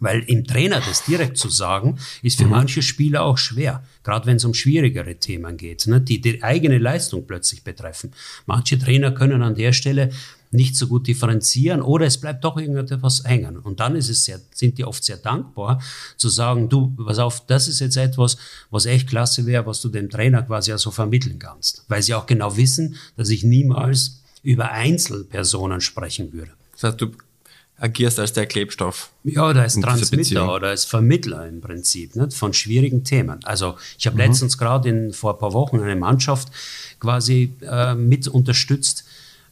[0.00, 2.50] Weil im Trainer das direkt zu sagen, ist für mhm.
[2.50, 6.78] manche Spieler auch schwer, gerade wenn es um schwierigere Themen geht, ne, die die eigene
[6.78, 8.12] Leistung plötzlich betreffen.
[8.44, 10.10] Manche Trainer können an der Stelle
[10.56, 13.58] nicht so gut differenzieren oder es bleibt doch irgendetwas hängen.
[13.58, 15.80] Und dann ist es sehr, sind die oft sehr dankbar
[16.16, 18.36] zu sagen, du, pass auf, das ist jetzt etwas,
[18.70, 21.84] was echt klasse wäre, was du dem Trainer quasi ja so vermitteln kannst.
[21.88, 26.52] Weil sie auch genau wissen, dass ich niemals über Einzelpersonen sprechen würde.
[26.72, 27.12] Das heißt, du
[27.78, 29.10] agierst als der Klebstoff.
[29.24, 33.44] Ja, oder als Transmitter oder als Vermittler im Prinzip nicht, von schwierigen Themen.
[33.44, 34.22] Also ich habe mhm.
[34.22, 36.48] letztens gerade vor ein paar Wochen eine Mannschaft
[37.00, 39.04] quasi äh, mit unterstützt,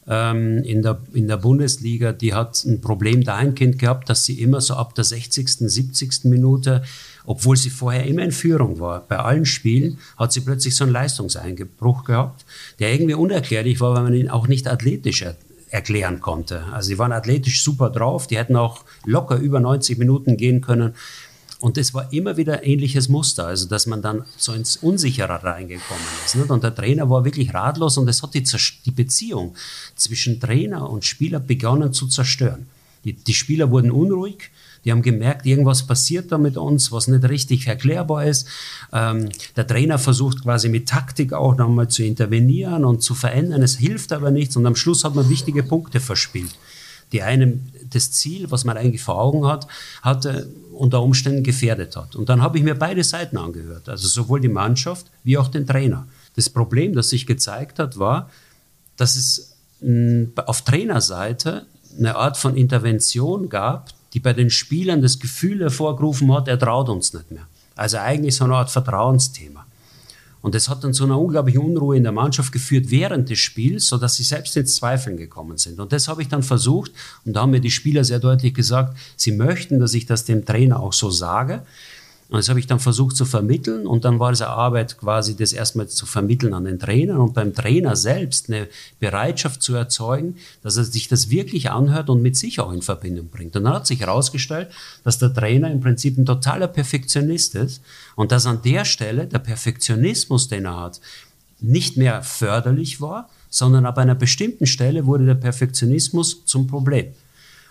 [0.07, 4.61] ähm, in, der, in der Bundesliga, die hat ein Problem dahingehend gehabt, dass sie immer
[4.61, 6.25] so ab der 60., 70.
[6.25, 6.83] Minute,
[7.25, 10.93] obwohl sie vorher immer in Führung war, bei allen Spielen, hat sie plötzlich so einen
[10.93, 12.45] Leistungseinbruch gehabt,
[12.79, 15.35] der irgendwie unerklärlich war, weil man ihn auch nicht athletisch er
[15.75, 16.63] erklären konnte.
[16.71, 20.93] Also die waren athletisch super drauf, die hätten auch locker über 90 Minuten gehen können.
[21.59, 26.03] Und es war immer wieder ähnliches Muster, also dass man dann so ins Unsichere reingekommen
[26.25, 26.35] ist.
[26.35, 26.49] Nicht?
[26.49, 28.43] Und der Trainer war wirklich ratlos und es hat die,
[28.85, 29.55] die Beziehung
[29.95, 32.67] zwischen Trainer und Spieler begonnen zu zerstören.
[33.05, 34.49] Die, die Spieler wurden unruhig,
[34.83, 38.47] die haben gemerkt, irgendwas passiert da mit uns, was nicht richtig erklärbar ist.
[38.93, 43.63] Ähm, der Trainer versucht quasi mit Taktik auch nochmal zu intervenieren und zu verändern.
[43.63, 46.51] Es hilft aber nichts und am Schluss hat man wichtige Punkte verspielt
[47.11, 49.67] die einem das Ziel, was man eigentlich vor Augen hat,
[50.01, 52.15] hatte, unter Umständen gefährdet hat.
[52.15, 55.65] Und dann habe ich mir beide Seiten angehört, also sowohl die Mannschaft wie auch den
[55.65, 56.07] Trainer.
[56.35, 58.29] Das Problem, das sich gezeigt hat, war,
[58.97, 59.55] dass es
[60.45, 61.65] auf Trainerseite
[61.97, 66.89] eine Art von Intervention gab, die bei den Spielern das Gefühl hervorgerufen hat, er traut
[66.89, 67.47] uns nicht mehr.
[67.75, 69.64] Also eigentlich so eine Art Vertrauensthema.
[70.45, 73.87] Und das hat dann zu einer unglaublichen Unruhe in der Mannschaft geführt während des Spiels,
[73.87, 75.79] sodass sie selbst ins Zweifeln gekommen sind.
[75.79, 76.91] Und das habe ich dann versucht,
[77.25, 80.45] und da haben mir die Spieler sehr deutlich gesagt, sie möchten, dass ich das dem
[80.45, 81.63] Trainer auch so sage.
[82.27, 85.35] Und das habe ich dann versucht zu vermitteln und dann war es eine Arbeit quasi,
[85.35, 88.67] das erstmal zu vermitteln an den Trainer und beim Trainer selbst eine
[88.99, 93.29] Bereitschaft zu erzeugen, dass er sich das wirklich anhört und mit sich auch in Verbindung
[93.29, 93.55] bringt.
[93.55, 94.69] Und dann hat sich herausgestellt,
[95.03, 97.83] dass der Trainer im Prinzip ein totaler Perfektionist ist
[98.15, 101.01] und dass an der Stelle der Perfektionismus, den er hat,
[101.59, 107.13] nicht mehr förderlich war, sondern ab einer bestimmten Stelle wurde der Perfektionismus zum Problem.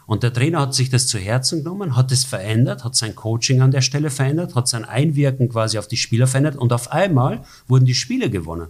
[0.06, 3.62] Und der Trainer hat sich das zu Herzen genommen, hat es verändert, hat sein Coaching
[3.62, 7.44] an der Stelle verändert, hat sein Einwirken quasi auf die Spieler verändert und auf einmal
[7.68, 8.68] wurden die Spiele gewonnen.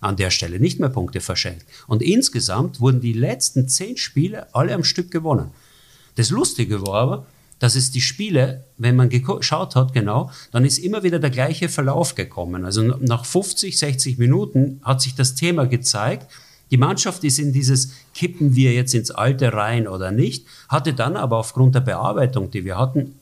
[0.00, 1.66] An der Stelle nicht mehr Punkte verschenkt.
[1.88, 5.50] Und insgesamt wurden die letzten zehn Spiele alle am Stück gewonnen.
[6.14, 7.26] Das Lustige war aber,
[7.58, 11.68] dass es die Spiele, wenn man geschaut hat, genau, dann ist immer wieder der gleiche
[11.68, 12.64] Verlauf gekommen.
[12.64, 16.30] Also nach 50, 60 Minuten hat sich das Thema gezeigt,
[16.70, 21.16] die Mannschaft ist in dieses Kippen wir jetzt ins Alte rein oder nicht, hatte dann
[21.16, 23.14] aber aufgrund der Bearbeitung, die wir hatten,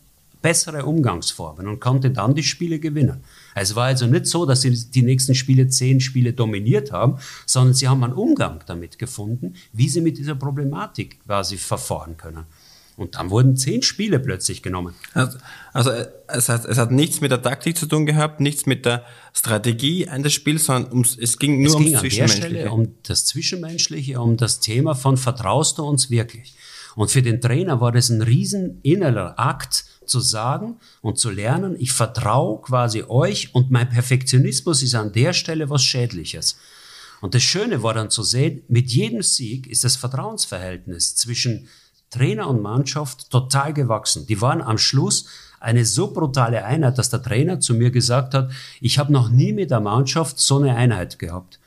[0.43, 3.25] bessere Umgangsformen und konnte dann die Spiele gewinnen.
[3.55, 7.75] Es war also nicht so, dass sie die nächsten Spiele zehn Spiele dominiert haben, sondern
[7.75, 12.45] sie haben einen Umgang damit gefunden, wie sie mit dieser Problematik quasi verfahren können.
[12.97, 14.95] Und dann wurden zehn Spiele plötzlich genommen.
[15.13, 15.39] Also,
[15.75, 15.91] also
[16.29, 20.09] es, hat, es hat nichts mit der Taktik zu tun gehabt, nichts mit der Strategie
[20.09, 22.47] eines Spiels, sondern ums, es ging nur es ging ums Zwischenmenschliche.
[22.49, 26.55] Stelle um das Zwischenmenschliche, um das Thema von vertraust du uns wirklich?
[26.95, 31.77] Und für den Trainer war das ein riesen innerer Akt zu sagen und zu lernen,
[31.79, 36.57] ich vertraue quasi euch und mein Perfektionismus ist an der Stelle was Schädliches.
[37.21, 41.69] Und das Schöne war dann zu sehen, mit jedem Sieg ist das Vertrauensverhältnis zwischen
[42.11, 44.27] Trainer und Mannschaft total gewachsen.
[44.27, 45.27] Die waren am Schluss
[45.61, 48.51] eine so brutale Einheit, dass der Trainer zu mir gesagt hat,
[48.81, 51.59] ich habe noch nie mit der Mannschaft so eine Einheit gehabt.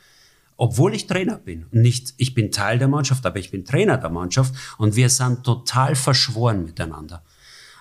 [0.55, 1.65] Obwohl ich Trainer bin.
[1.71, 5.43] Nicht, ich bin Teil der Mannschaft, aber ich bin Trainer der Mannschaft und wir sind
[5.43, 7.23] total verschworen miteinander.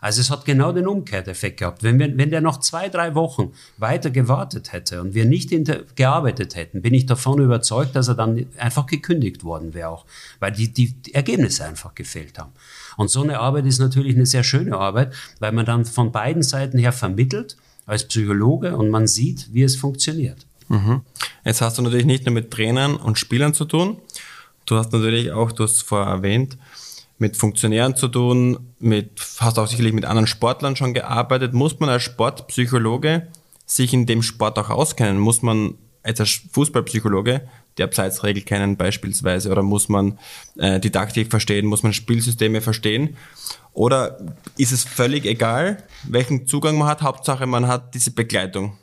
[0.00, 1.82] Also es hat genau den Umkehreffekt gehabt.
[1.82, 5.50] Wenn, wir, wenn der noch zwei, drei Wochen weiter gewartet hätte und wir nicht
[5.96, 10.04] gearbeitet hätten, bin ich davon überzeugt, dass er dann einfach gekündigt worden wäre auch,
[10.40, 12.52] weil die, die Ergebnisse einfach gefehlt haben.
[12.96, 16.42] Und so eine Arbeit ist natürlich eine sehr schöne Arbeit, weil man dann von beiden
[16.42, 20.46] Seiten her vermittelt als Psychologe und man sieht, wie es funktioniert.
[20.68, 21.02] Mhm.
[21.44, 23.98] Jetzt hast du natürlich nicht nur mit Trainern und Spielern zu tun.
[24.66, 26.58] Du hast natürlich auch, du hast es vorher erwähnt,
[27.18, 31.52] mit Funktionären zu tun, mit, hast auch sicherlich mit anderen Sportlern schon gearbeitet.
[31.52, 33.28] Muss man als Sportpsychologe
[33.66, 35.18] sich in dem Sport auch auskennen?
[35.18, 37.42] Muss man als Fußballpsychologe
[37.76, 40.18] die Abseitsregel kennen beispielsweise oder muss man
[40.56, 43.16] äh, die Taktik verstehen, muss man Spielsysteme verstehen?
[43.72, 44.18] Oder
[44.56, 47.02] ist es völlig egal, welchen Zugang man hat?
[47.02, 48.76] Hauptsache, man hat diese Begleitung.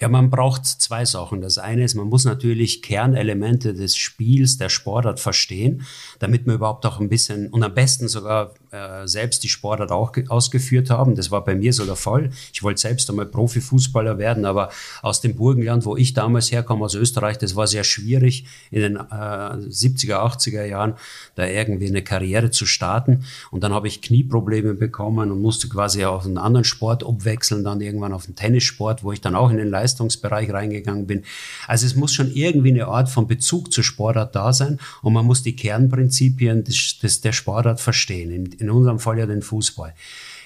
[0.00, 1.42] Ja, man braucht zwei Sachen.
[1.42, 5.86] Das eine ist, man muss natürlich Kernelemente des Spiels, der Sportart verstehen,
[6.18, 10.12] damit man überhaupt auch ein bisschen und am besten sogar äh, selbst die Sportart auch
[10.28, 11.14] ausgeführt haben.
[11.14, 12.30] Das war bei mir so der Fall.
[12.52, 14.70] Ich wollte selbst einmal Profifußballer werden, aber
[15.02, 18.96] aus dem Burgenland, wo ich damals herkomme, aus Österreich, das war sehr schwierig in den
[18.96, 20.94] äh, 70er, 80er Jahren,
[21.34, 23.24] da irgendwie eine Karriere zu starten.
[23.50, 27.80] Und dann habe ich Knieprobleme bekommen und musste quasi auf einen anderen Sport umwechseln, dann
[27.80, 31.22] irgendwann auf den Tennissport, wo ich dann auch in den Leistungs Leistungsbereich reingegangen bin.
[31.66, 35.26] Also es muss schon irgendwie eine Art von Bezug zur Sportart da sein und man
[35.26, 39.94] muss die Kernprinzipien des, des, der Sportart verstehen, in, unserem Fall ja den Fußball.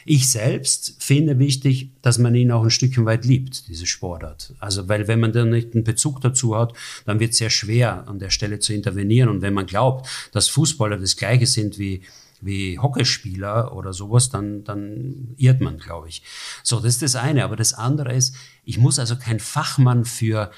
[0.07, 4.53] Ich selbst finde wichtig, dass man ihn auch ein Stückchen weit liebt, diese Sportart.
[4.61, 6.75] Also, weil wenn man dann nicht einen Bezug dazu hat,
[7.07, 9.31] dann wird es sehr schwer, an der Stelle zu intervenieren.
[9.31, 12.03] Und wenn man glaubt, dass Fußballer das Gleiche sind wie,
[12.43, 16.23] wie Hockeyspieler oder sowas, dann, dann irrt man, glaube ich.
[16.62, 17.45] So, das ist das eine.
[17.45, 18.35] Aber das andere ist,
[18.65, 20.51] ich muss also kein Fachmann für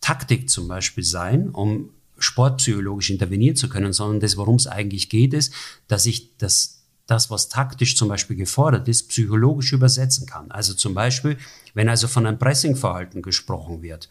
[0.00, 5.34] Taktik zum Beispiel sein, um sportpsychologisch intervenieren zu können, sondern das, worum es eigentlich geht,
[5.34, 5.52] ist,
[5.88, 10.50] dass ich das, das, was taktisch zum Beispiel gefordert ist, psychologisch übersetzen kann.
[10.50, 11.36] Also zum Beispiel,
[11.74, 14.08] wenn also von einem Pressingverhalten gesprochen wird,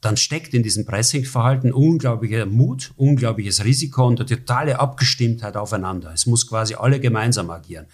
[0.00, 6.12] dann steckt in diesem Pressingverhalten unglaublicher Mut, unglaubliches Risiko und eine totale Abgestimmtheit aufeinander.
[6.14, 7.86] Es muss quasi alle gemeinsam agieren.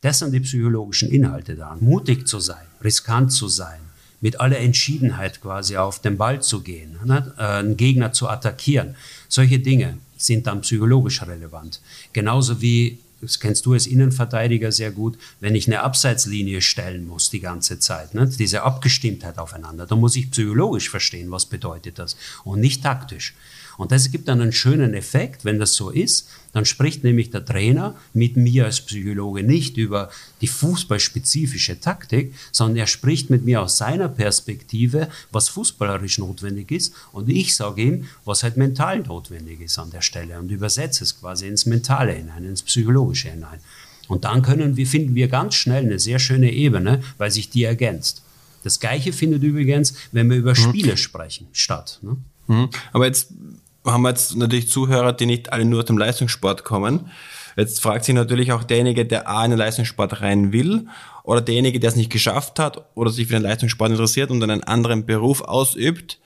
[0.00, 1.76] Das sind die psychologischen Inhalte da.
[1.78, 3.80] Mutig zu sein, riskant zu sein,
[4.22, 7.34] mit aller Entschiedenheit quasi auf den Ball zu gehen, ne?
[7.36, 8.96] Äh, einen Gegner zu attackieren.
[9.28, 11.80] Solche Dinge sind dann psychologisch relevant.
[12.14, 17.30] Genauso wie das kennst du als Innenverteidiger sehr gut, wenn ich eine Abseitslinie stellen muss
[17.30, 18.26] die ganze Zeit, ne?
[18.26, 23.34] diese Abgestimmtheit aufeinander, da muss ich psychologisch verstehen, was bedeutet das und nicht taktisch.
[23.80, 26.28] Und das gibt dann einen schönen Effekt, wenn das so ist.
[26.52, 30.10] Dann spricht nämlich der Trainer mit mir als Psychologe nicht über
[30.42, 36.92] die fußballspezifische Taktik, sondern er spricht mit mir aus seiner Perspektive, was fußballerisch notwendig ist.
[37.12, 41.18] Und ich sage ihm, was halt mental notwendig ist an der Stelle und übersetze es
[41.18, 43.60] quasi ins Mentale hinein, ins Psychologische hinein.
[44.08, 47.64] Und dann können wir, finden wir ganz schnell eine sehr schöne Ebene, weil sich die
[47.64, 48.20] ergänzt.
[48.62, 50.56] Das Gleiche findet übrigens, wenn wir über mhm.
[50.56, 51.98] Spiele sprechen, statt.
[52.02, 52.18] Ne?
[52.46, 52.68] Mhm.
[52.92, 53.32] Aber jetzt
[53.92, 57.10] haben wir jetzt natürlich Zuhörer, die nicht alle nur aus dem Leistungssport kommen.
[57.56, 60.86] Jetzt fragt sich natürlich auch derjenige, der A in den Leistungssport rein will
[61.24, 64.64] oder derjenige, der es nicht geschafft hat oder sich für den Leistungssport interessiert und einen
[64.64, 66.18] anderen Beruf ausübt.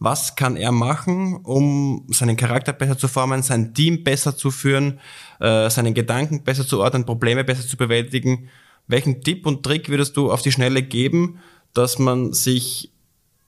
[0.00, 5.00] Was kann er machen, um seinen Charakter besser zu formen, sein Team besser zu führen,
[5.40, 8.48] äh, seinen Gedanken besser zu ordnen, Probleme besser zu bewältigen?
[8.86, 11.40] Welchen Tipp und Trick würdest du auf die Schnelle geben,
[11.74, 12.92] dass man sich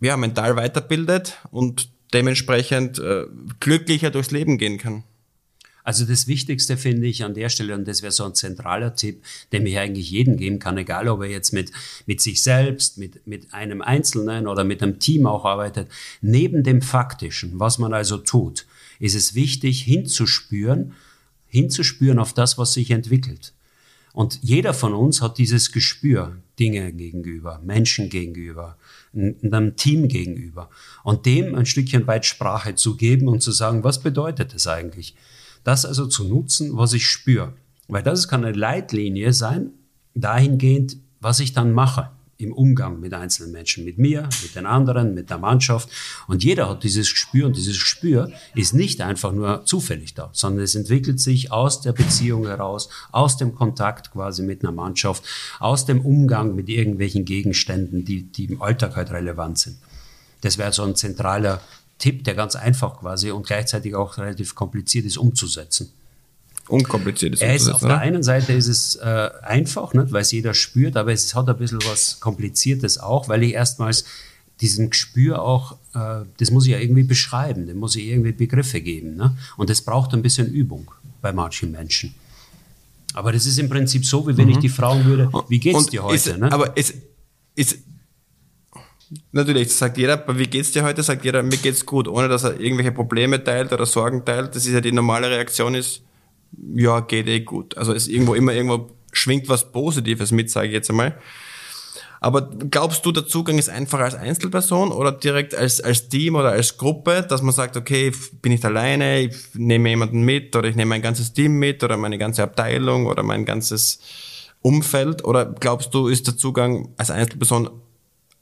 [0.00, 3.26] ja, mental weiterbildet und dementsprechend äh,
[3.60, 5.04] glücklicher durchs Leben gehen kann?
[5.82, 9.22] Also das Wichtigste finde ich an der Stelle, und das wäre so ein zentraler Tipp,
[9.52, 11.72] den ich eigentlich jedem geben kann, egal ob er jetzt mit,
[12.06, 15.88] mit sich selbst, mit, mit einem Einzelnen oder mit einem Team auch arbeitet,
[16.20, 18.66] neben dem Faktischen, was man also tut,
[18.98, 20.92] ist es wichtig hinzuspüren,
[21.46, 23.54] hinzuspüren auf das, was sich entwickelt.
[24.12, 28.76] Und jeder von uns hat dieses Gespür Dinge gegenüber, Menschen gegenüber,
[29.12, 30.70] einem Team gegenüber.
[31.02, 35.14] Und dem ein Stückchen weit Sprache zu geben und zu sagen, was bedeutet das eigentlich?
[35.64, 37.54] Das also zu nutzen, was ich spüre.
[37.88, 39.70] Weil das kann eine Leitlinie sein,
[40.14, 45.14] dahingehend, was ich dann mache im Umgang mit einzelnen Menschen, mit mir, mit den anderen,
[45.14, 45.88] mit der Mannschaft.
[46.26, 50.64] Und jeder hat dieses Gespür und dieses Gespür ist nicht einfach nur zufällig da, sondern
[50.64, 55.24] es entwickelt sich aus der Beziehung heraus, aus dem Kontakt quasi mit einer Mannschaft,
[55.58, 59.78] aus dem Umgang mit irgendwelchen Gegenständen, die, die im Alltag halt relevant sind.
[60.40, 61.60] Das wäre so ein zentraler
[61.98, 65.92] Tipp, der ganz einfach quasi und gleichzeitig auch relativ kompliziert ist umzusetzen.
[66.70, 67.42] Unkompliziert ist.
[67.42, 70.96] Er ist auf der einen Seite ist es äh, einfach, nicht, weil es jeder spürt,
[70.96, 74.04] aber es hat ein bisschen was Kompliziertes auch, weil ich erstmals
[74.60, 78.80] diesem Gespür auch, äh, das muss ich ja irgendwie beschreiben, dem muss ich irgendwie Begriffe
[78.80, 79.16] geben.
[79.16, 79.36] Ne?
[79.56, 80.90] Und das braucht ein bisschen Übung
[81.22, 82.14] bei manchen Menschen.
[83.14, 84.52] Aber das ist im Prinzip so, wie wenn mhm.
[84.52, 86.14] ich die fragen würde, wie geht's und dir heute?
[86.14, 86.52] Ist, ne?
[86.52, 86.94] Aber ist,
[87.54, 87.78] ist,
[89.32, 91.02] Natürlich, sagt jeder, wie geht's dir heute?
[91.02, 94.54] Sagt jeder, mir geht's gut, ohne dass er irgendwelche Probleme teilt oder Sorgen teilt.
[94.54, 96.02] Das ist ja die normale Reaktion ist,
[96.74, 97.76] ja, geht eh gut.
[97.76, 101.16] Also ist irgendwo immer irgendwo schwingt was Positives mit, sage ich jetzt einmal.
[102.22, 106.50] Aber glaubst du, der Zugang ist einfacher als Einzelperson oder direkt als, als Team oder
[106.50, 110.76] als Gruppe, dass man sagt, okay, bin ich alleine, ich nehme jemanden mit oder ich
[110.76, 114.00] nehme mein ganzes Team mit oder meine ganze Abteilung oder mein ganzes
[114.60, 115.24] Umfeld?
[115.24, 117.70] Oder glaubst du, ist der Zugang als Einzelperson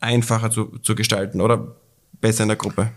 [0.00, 1.76] einfacher zu, zu gestalten oder
[2.20, 2.90] besser in der Gruppe?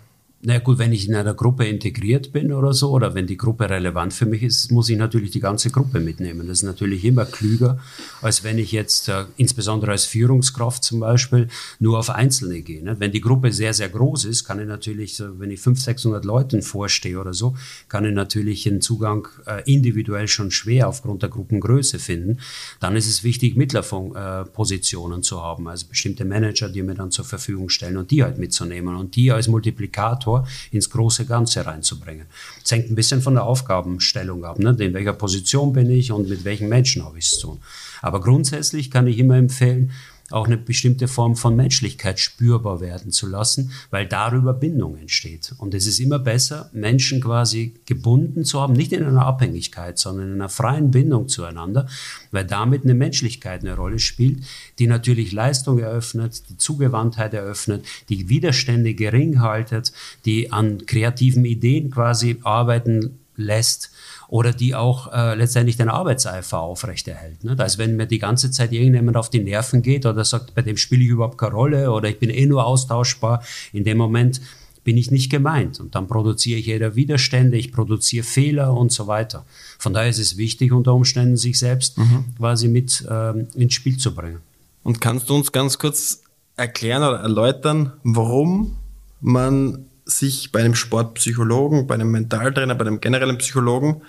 [0.43, 3.69] Na gut, wenn ich in einer Gruppe integriert bin oder so, oder wenn die Gruppe
[3.69, 6.47] relevant für mich ist, muss ich natürlich die ganze Gruppe mitnehmen.
[6.47, 7.77] Das ist natürlich immer klüger,
[8.23, 12.83] als wenn ich jetzt, äh, insbesondere als Führungskraft zum Beispiel, nur auf Einzelne gehe.
[12.83, 12.95] Ne?
[12.99, 16.25] Wenn die Gruppe sehr, sehr groß ist, kann ich natürlich, so, wenn ich 500, 600
[16.25, 17.55] Leuten vorstehe oder so,
[17.87, 22.39] kann ich natürlich den Zugang äh, individuell schon schwer aufgrund der Gruppengröße finden.
[22.79, 27.25] Dann ist es wichtig, Mittlerpositionen äh, zu haben, also bestimmte Manager, die mir dann zur
[27.25, 32.27] Verfügung stellen und die halt mitzunehmen und die als Multiplikator Faktor ins große Ganze reinzubringen.
[32.63, 34.75] Es hängt ein bisschen von der Aufgabenstellung ab, ne?
[34.79, 37.59] in welcher Position bin ich und mit welchen Menschen habe ich es zu tun.
[38.01, 39.91] Aber grundsätzlich kann ich immer empfehlen,
[40.33, 45.53] auch eine bestimmte Form von Menschlichkeit spürbar werden zu lassen, weil darüber Bindung entsteht.
[45.57, 50.27] Und es ist immer besser, Menschen quasi gebunden zu haben, nicht in einer Abhängigkeit, sondern
[50.27, 51.87] in einer freien Bindung zueinander,
[52.31, 54.43] weil damit eine Menschlichkeit eine Rolle spielt,
[54.79, 59.91] die natürlich Leistung eröffnet, die Zugewandtheit eröffnet, die Widerstände gering haltet,
[60.25, 63.91] die an kreativen Ideen quasi arbeiten lässt
[64.31, 67.43] oder die auch äh, letztendlich den Arbeitseifer aufrechterhält.
[67.43, 67.53] Ne?
[67.57, 70.77] Also wenn mir die ganze Zeit irgendjemand auf die Nerven geht oder sagt, bei dem
[70.77, 74.39] spiele ich überhaupt keine Rolle oder ich bin eh nur austauschbar, in dem Moment
[74.85, 75.81] bin ich nicht gemeint.
[75.81, 79.45] Und dann produziere ich jeder Widerstände, ich produziere Fehler und so weiter.
[79.77, 82.23] Von daher ist es wichtig, unter Umständen sich selbst mhm.
[82.37, 84.39] quasi mit ähm, ins Spiel zu bringen.
[84.83, 86.23] Und kannst du uns ganz kurz
[86.55, 88.77] erklären oder erläutern, warum
[89.19, 94.03] man sich bei einem Sportpsychologen, bei einem Mentaltrainer, bei einem generellen Psychologen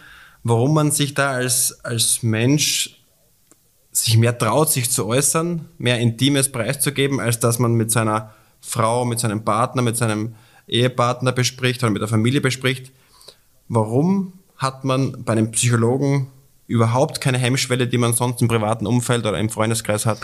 [0.45, 3.03] warum man sich da als, als Mensch
[3.93, 9.05] sich mehr traut, sich zu äußern, mehr Intimes preiszugeben, als dass man mit seiner Frau,
[9.05, 10.34] mit seinem Partner, mit seinem
[10.66, 12.90] Ehepartner bespricht oder mit der Familie bespricht.
[13.68, 16.28] Warum hat man bei einem Psychologen
[16.66, 20.20] überhaupt keine Hemmschwelle, die man sonst im privaten Umfeld oder im Freundeskreis hat?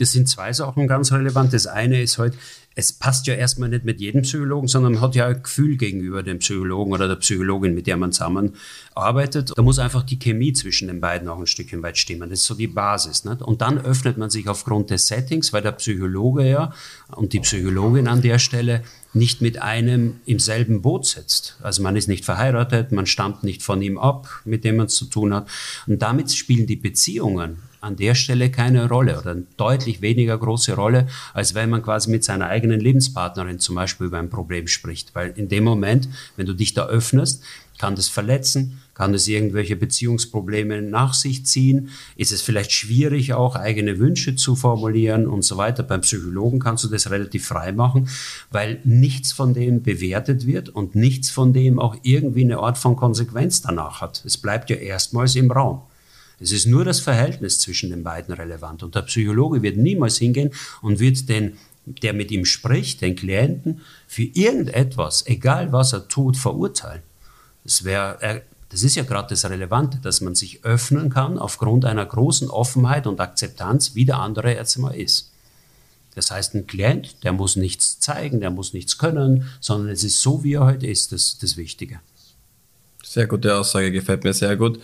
[0.00, 1.52] Das sind zwei Sachen ganz relevant.
[1.52, 2.34] Das eine ist halt,
[2.74, 6.22] es passt ja erstmal nicht mit jedem Psychologen, sondern man hat ja ein Gefühl gegenüber
[6.22, 9.52] dem Psychologen oder der Psychologin, mit der man zusammenarbeitet.
[9.54, 12.30] Da muss einfach die Chemie zwischen den beiden auch ein Stückchen weit stimmen.
[12.30, 13.26] Das ist so die Basis.
[13.26, 13.42] Nicht?
[13.42, 16.72] Und dann öffnet man sich aufgrund des Settings, weil der Psychologe ja
[17.14, 18.82] und die Psychologin an der Stelle
[19.12, 21.58] nicht mit einem im selben Boot sitzt.
[21.62, 24.94] Also man ist nicht verheiratet, man stammt nicht von ihm ab, mit dem man es
[24.94, 25.46] zu tun hat.
[25.86, 30.74] Und damit spielen die Beziehungen an der Stelle keine Rolle oder eine deutlich weniger große
[30.74, 35.14] Rolle, als wenn man quasi mit seiner eigenen Lebenspartnerin zum Beispiel über ein Problem spricht.
[35.14, 37.42] Weil in dem Moment, wenn du dich da öffnest,
[37.78, 43.56] kann das verletzen, kann das irgendwelche Beziehungsprobleme nach sich ziehen, ist es vielleicht schwierig auch
[43.56, 45.82] eigene Wünsche zu formulieren und so weiter.
[45.82, 48.10] Beim Psychologen kannst du das relativ frei machen,
[48.50, 52.96] weil nichts von dem bewertet wird und nichts von dem auch irgendwie eine Art von
[52.96, 54.22] Konsequenz danach hat.
[54.26, 55.80] Es bleibt ja erstmals im Raum.
[56.40, 58.82] Es ist nur das Verhältnis zwischen den beiden relevant.
[58.82, 63.82] Und der Psychologe wird niemals hingehen und wird den, der mit ihm spricht, den Klienten,
[64.06, 67.02] für irgendetwas, egal was er tut, verurteilen.
[67.64, 72.06] Das wäre, das ist ja gerade das Relevante, dass man sich öffnen kann aufgrund einer
[72.06, 75.30] großen Offenheit und Akzeptanz, wie der andere jetzt mal ist.
[76.14, 80.20] Das heißt, ein Klient, der muss nichts zeigen, der muss nichts können, sondern es ist
[80.22, 82.00] so, wie er heute ist, das, das Wichtige.
[83.04, 84.80] Sehr gute Aussage, gefällt mir sehr gut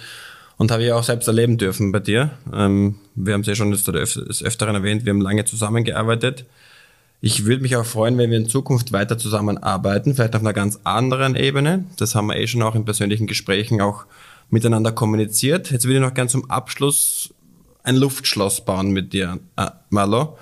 [0.56, 2.30] und habe ich auch selbst erleben dürfen bei dir.
[2.52, 6.44] Ähm, wir haben es ja schon des Öfteren erwähnt, wir haben lange zusammengearbeitet.
[7.20, 10.80] Ich würde mich auch freuen, wenn wir in Zukunft weiter zusammenarbeiten, vielleicht auf einer ganz
[10.84, 11.84] anderen Ebene.
[11.96, 14.04] Das haben wir eh schon auch in persönlichen Gesprächen auch
[14.50, 15.70] miteinander kommuniziert.
[15.70, 17.34] Jetzt würde ich noch gern zum Abschluss
[17.82, 20.36] ein Luftschloss bauen mit dir, äh, Marlo.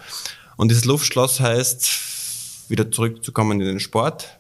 [0.57, 4.39] Und dieses Luftschloss heißt, wieder zurückzukommen in den Sport,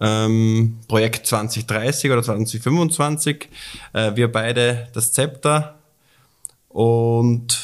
[0.00, 3.48] ähm, Projekt 2030 oder 2025.
[3.92, 5.78] Äh, wir beide das Zepter.
[6.68, 7.60] Und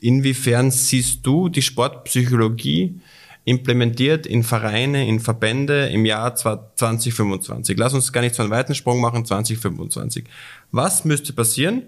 [0.00, 3.00] inwiefern siehst du die Sportpsychologie
[3.44, 7.76] implementiert in Vereine, in Verbände im Jahr 2025?
[7.76, 10.24] Lass uns gar nicht so einen weiten Sprung machen, 2025.
[10.70, 11.82] Was müsste passieren,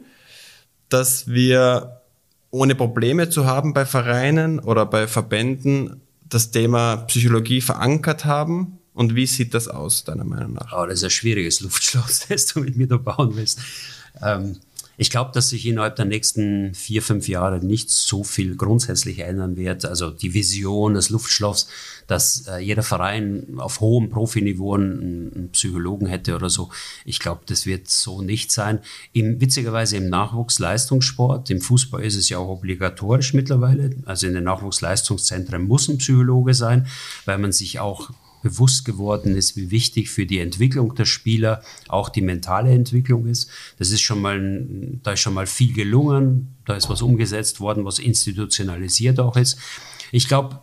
[0.89, 2.01] dass wir
[2.51, 9.14] ohne Probleme zu haben bei Vereinen oder bei Verbänden das Thema Psychologie verankert haben und
[9.14, 10.72] wie sieht das aus, deiner Meinung nach?
[10.72, 13.61] Oh, das ist ein schwieriges Luftschloss, das du mit mir da bauen willst.
[14.22, 14.57] Ähm,
[14.97, 19.59] ich glaube, dass sich innerhalb der nächsten vier, fünf Jahre nicht so viel grundsätzlich ändern
[19.59, 19.84] wird.
[19.84, 21.68] Also die Vision des Luftschloss,
[22.07, 26.70] dass äh, jeder Verein auf hohem Profiniveau einen, einen Psychologen hätte oder so.
[27.05, 28.78] Ich glaube, das wird so nicht sein.
[29.12, 33.90] Im, witzigerweise im Nachwuchsleistungssport, im Fußball ist es ja auch obligatorisch mittlerweile.
[34.07, 36.86] Also in den Nachwuchsleistungszentren muss ein Psychologe sein,
[37.26, 38.11] weil man sich auch
[38.47, 43.51] bewusst geworden ist, wie wichtig für die Entwicklung der Spieler auch die mentale Entwicklung ist.
[43.76, 44.64] Das ist schon mal,
[45.03, 49.59] da ist schon mal viel gelungen, da ist was umgesetzt worden, was institutionalisiert auch ist.
[50.12, 50.61] Ich glaube,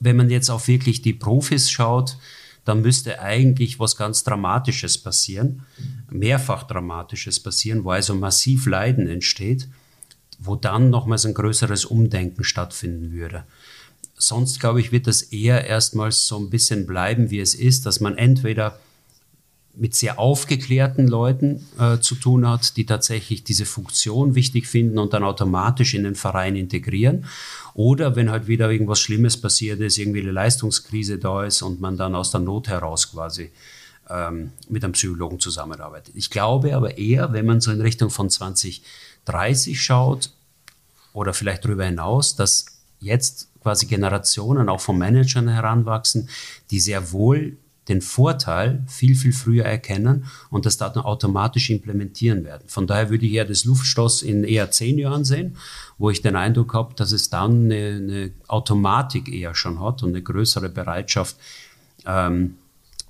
[0.00, 2.16] wenn man jetzt auf wirklich die Profis schaut,
[2.64, 5.66] dann müsste eigentlich was ganz Dramatisches passieren,
[6.08, 9.68] mehrfach Dramatisches passieren, wo also massiv Leiden entsteht,
[10.38, 13.44] wo dann nochmals ein größeres Umdenken stattfinden würde
[14.16, 18.00] sonst, glaube ich, wird das eher erstmals so ein bisschen bleiben, wie es ist, dass
[18.00, 18.78] man entweder
[19.76, 25.12] mit sehr aufgeklärten Leuten äh, zu tun hat, die tatsächlich diese Funktion wichtig finden und
[25.12, 27.26] dann automatisch in den Verein integrieren.
[27.74, 31.96] Oder wenn halt wieder irgendwas Schlimmes passiert ist, irgendwie eine Leistungskrise da ist und man
[31.96, 33.50] dann aus der Not heraus quasi
[34.08, 36.14] ähm, mit einem Psychologen zusammenarbeitet.
[36.14, 40.30] Ich glaube aber eher, wenn man so in Richtung von 2030 schaut
[41.12, 42.66] oder vielleicht darüber hinaus, dass
[43.00, 46.28] jetzt quasi Generationen auch von Managern heranwachsen,
[46.70, 47.56] die sehr wohl
[47.88, 52.64] den Vorteil viel, viel früher erkennen und das dann automatisch implementieren werden.
[52.66, 55.56] Von daher würde ich eher das Luftschloss in eher zehn Jahren sehen,
[55.98, 60.10] wo ich den Eindruck habe, dass es dann eine, eine Automatik eher schon hat und
[60.10, 61.36] eine größere Bereitschaft,
[62.06, 62.56] ähm,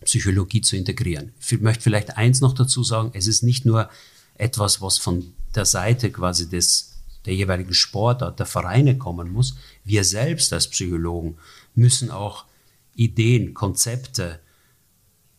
[0.05, 1.33] Psychologie zu integrieren.
[1.41, 3.89] Ich möchte vielleicht eins noch dazu sagen, es ist nicht nur
[4.37, 6.95] etwas, was von der Seite quasi des
[7.25, 9.57] der jeweiligen Sportart, der Vereine kommen muss.
[9.85, 11.37] Wir selbst als Psychologen
[11.75, 12.47] müssen auch
[12.95, 14.41] Ideen, Konzepte,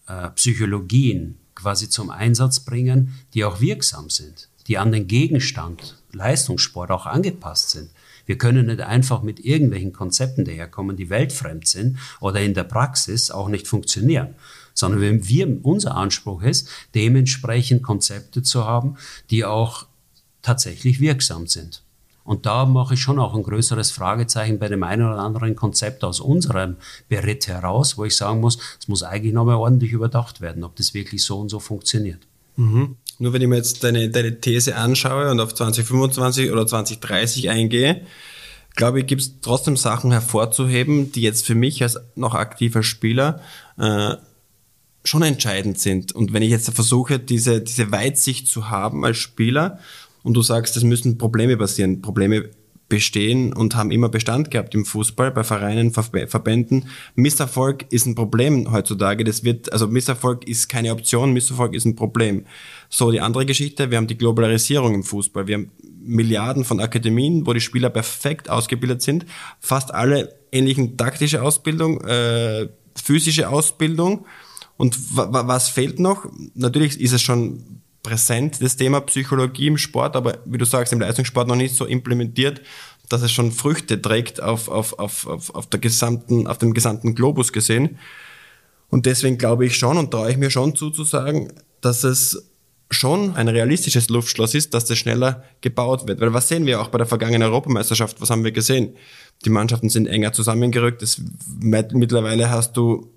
[0.08, 6.91] äh, Psychologien quasi zum Einsatz bringen, die auch wirksam sind, die an den Gegenstand Leistungssport
[6.91, 7.89] auch angepasst sind.
[8.26, 13.32] Wir können nicht einfach mit irgendwelchen Konzepten daherkommen, die weltfremd sind oder in der Praxis
[13.32, 14.36] auch nicht funktionieren,
[14.74, 18.98] sondern wenn wir, unser Anspruch ist, dementsprechend Konzepte zu haben,
[19.30, 19.88] die auch
[20.41, 21.85] tatsächlich wirksam sind.
[22.26, 26.03] Und da mache ich schon auch ein größeres Fragezeichen bei dem einen oder anderen Konzept
[26.03, 26.76] aus unserem
[27.07, 30.93] Beritt heraus, wo ich sagen muss, es muss eigentlich nochmal ordentlich überdacht werden, ob das
[30.93, 32.19] wirklich so und so funktioniert.
[32.57, 32.97] Mhm.
[33.19, 38.01] Nur wenn ich mir jetzt deine, deine These anschaue und auf 2025 oder 2030 eingehe,
[38.76, 43.39] glaube ich, gibt es trotzdem Sachen hervorzuheben, die jetzt für mich als noch aktiver Spieler
[43.78, 44.15] äh,
[45.03, 46.11] schon entscheidend sind.
[46.13, 49.80] Und wenn ich jetzt versuche, diese, diese Weitsicht zu haben als Spieler
[50.26, 52.49] und du sagst, es müssen Probleme passieren, Probleme
[52.89, 56.88] bestehen und haben immer Bestand gehabt im Fußball, bei Vereinen, Verbänden.
[57.13, 59.23] Misserfolg ist ein Problem heutzutage.
[59.23, 62.45] Das wird, also Misserfolg ist keine Option, Misserfolg ist ein Problem.
[62.89, 65.45] So, die andere Geschichte, wir haben die Globalisierung im Fußball.
[65.45, 65.71] Wir haben
[66.03, 69.28] Milliarden von Akademien, wo die Spieler perfekt ausgebildet sind.
[69.59, 74.26] Fast alle ähnlichen taktische Ausbildung, äh, physische Ausbildung.
[74.78, 76.26] Und was fehlt noch?
[76.55, 80.99] Natürlich ist es schon präsent, das Thema Psychologie im Sport, aber wie du sagst, im
[80.99, 82.62] Leistungssport noch nicht so implementiert,
[83.10, 87.16] dass es schon Früchte trägt auf, auf, auf, auf, auf, der gesamten, auf dem gesamten
[87.16, 87.97] Globus gesehen.
[88.89, 91.51] Und deswegen glaube ich schon und traue ich mir schon zuzusagen,
[91.82, 92.45] dass es
[92.91, 96.22] schon ein realistisches Luftschloss ist, dass das schneller gebaut wird.
[96.22, 98.22] Weil was sehen wir auch bei der vergangenen Europameisterschaft?
[98.22, 98.95] Was haben wir gesehen?
[99.43, 101.01] Die Mannschaften sind enger zusammengerückt.
[101.01, 101.20] Das,
[101.60, 103.10] mittlerweile hast du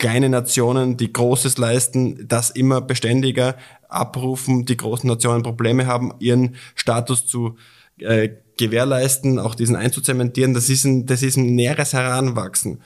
[0.00, 3.56] kleine Nationen, die Großes leisten, das immer beständiger
[3.88, 7.56] abrufen, die großen Nationen Probleme haben, ihren Status zu
[7.98, 10.54] äh, gewährleisten, auch diesen einzuzementieren.
[10.54, 12.80] Das ist ein, das ist ein näheres Heranwachsen.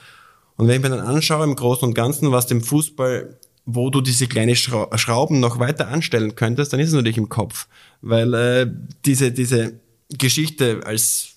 [0.56, 4.00] Und wenn ich mir dann anschaue im Großen und Ganzen, was dem Fußball wo du
[4.00, 7.66] diese kleinen Schrauben noch weiter anstellen könntest, dann ist es natürlich im Kopf.
[8.02, 8.70] Weil äh,
[9.06, 11.30] diese, diese Geschichte als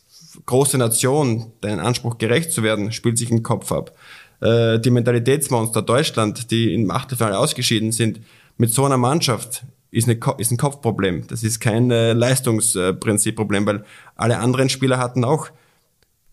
[0.45, 3.95] große Nation, deinen Anspruch gerecht zu werden, spielt sich im Kopf ab.
[4.41, 8.21] Äh, die Mentalitätsmonster Deutschland, die im Achtelfinale ausgeschieden sind,
[8.57, 11.27] mit so einer Mannschaft ist, eine, ist ein Kopfproblem.
[11.27, 13.83] Das ist kein äh, Leistungsprinzipproblem, weil
[14.15, 15.49] alle anderen Spieler hatten auch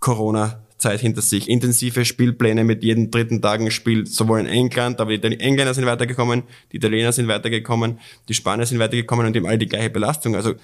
[0.01, 1.49] Corona Zeit hinter sich.
[1.49, 5.87] Intensive Spielpläne mit jedem dritten Tag ein Spiel, sowohl in England, aber die Engländer sind
[5.87, 6.43] weitergekommen,
[6.73, 10.35] die Italiener sind weitergekommen, die Spanier sind weitergekommen und die haben alle die gleiche Belastung.
[10.35, 10.55] Also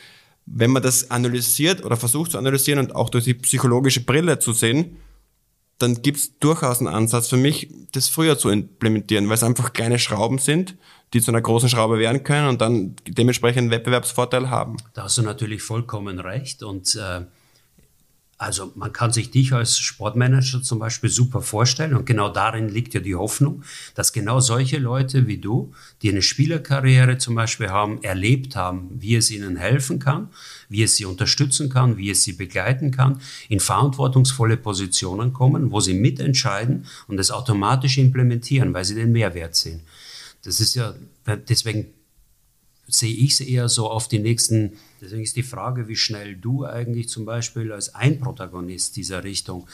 [0.47, 4.53] wenn man das analysiert oder versucht zu analysieren und auch durch die psychologische Brille zu
[4.53, 4.97] sehen,
[5.81, 9.73] dann gibt es durchaus einen Ansatz für mich, das früher zu implementieren, weil es einfach
[9.73, 10.77] kleine Schrauben sind,
[11.13, 14.77] die zu einer großen Schraube werden können und dann dementsprechend einen Wettbewerbsvorteil haben.
[14.95, 17.23] Da hast du natürlich vollkommen recht und äh
[18.41, 22.95] also man kann sich dich als Sportmanager zum Beispiel super vorstellen und genau darin liegt
[22.95, 23.63] ja die Hoffnung,
[23.95, 29.15] dass genau solche Leute wie du, die eine Spielerkarriere zum Beispiel haben, erlebt haben, wie
[29.15, 30.31] es ihnen helfen kann,
[30.71, 33.21] wie es sie unterstützen kann, wie es sie begleiten kann,
[33.51, 39.55] in verantwortungsvolle Positionen kommen, wo sie mitentscheiden und es automatisch implementieren, weil sie den Mehrwert
[39.55, 39.83] sehen.
[40.45, 40.95] Das ist ja,
[41.47, 41.93] deswegen
[42.91, 46.65] sehe ich es eher so auf die nächsten, deswegen ist die Frage, wie schnell du
[46.65, 49.67] eigentlich zum Beispiel als ein Protagonist dieser Richtung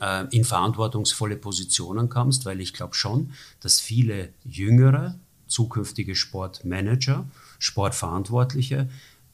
[0.00, 7.26] äh, in verantwortungsvolle Positionen kommst, weil ich glaube schon, dass viele jüngere, zukünftige Sportmanager,
[7.58, 8.88] Sportverantwortliche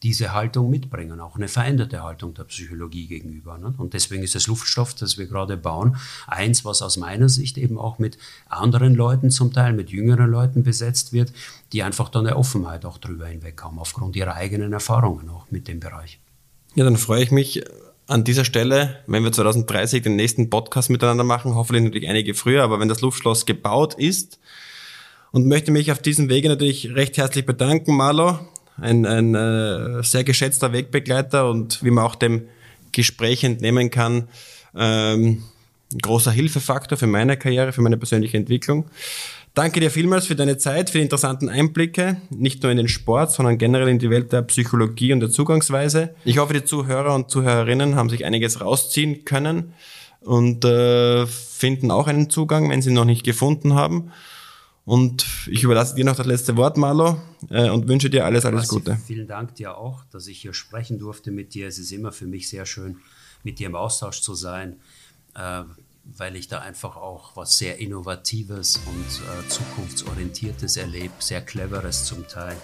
[0.05, 3.57] diese Haltung mitbringen, auch eine veränderte Haltung der Psychologie gegenüber.
[3.57, 3.73] Ne?
[3.79, 5.97] Und deswegen ist das Luftstoff, das wir gerade bauen,
[6.27, 10.63] eins, was aus meiner Sicht eben auch mit anderen Leuten zum Teil, mit jüngeren Leuten
[10.63, 11.33] besetzt wird,
[11.73, 15.81] die einfach da eine Offenheit auch drüber hinweg aufgrund ihrer eigenen Erfahrungen auch mit dem
[15.81, 16.21] Bereich.
[16.75, 17.65] Ja, dann freue ich mich
[18.07, 22.63] an dieser Stelle, wenn wir 2030 den nächsten Podcast miteinander machen, hoffentlich natürlich einige früher,
[22.63, 24.39] aber wenn das Luftschloss gebaut ist,
[25.35, 28.39] und möchte mich auf diesem Wege natürlich recht herzlich bedanken, Marlo
[28.81, 32.43] ein, ein äh, sehr geschätzter Wegbegleiter und wie man auch dem
[32.93, 34.29] Gespräch entnehmen kann,
[34.77, 35.43] ähm,
[35.93, 38.87] ein großer Hilfefaktor für meine Karriere, für meine persönliche Entwicklung.
[39.55, 43.31] Danke dir vielmals für deine Zeit, für die interessanten Einblicke, nicht nur in den Sport,
[43.31, 46.13] sondern generell in die Welt der Psychologie und der Zugangsweise.
[46.25, 49.73] Ich hoffe, die Zuhörer und Zuhörerinnen haben sich einiges rausziehen können
[50.21, 54.11] und äh, finden auch einen Zugang, wenn sie ihn noch nicht gefunden haben.
[54.85, 57.17] Und ich überlasse dir noch das letzte Wort, Marlo,
[57.49, 58.99] äh, und wünsche dir alles, alles Gute.
[59.07, 61.67] Vielen Dank dir auch, dass ich hier sprechen durfte mit dir.
[61.67, 62.99] Es ist immer für mich sehr schön,
[63.43, 64.77] mit dir im Austausch zu sein,
[65.35, 65.63] äh,
[66.05, 72.29] weil ich da einfach auch was sehr Innovatives und äh, Zukunftsorientiertes erlebe, sehr Cleveres zum
[72.29, 72.57] Teil.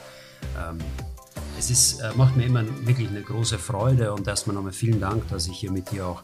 [1.58, 5.28] Es ist, äh, macht mir immer wirklich eine große Freude und erstmal nochmal vielen Dank,
[5.28, 6.22] dass ich hier mit dir auch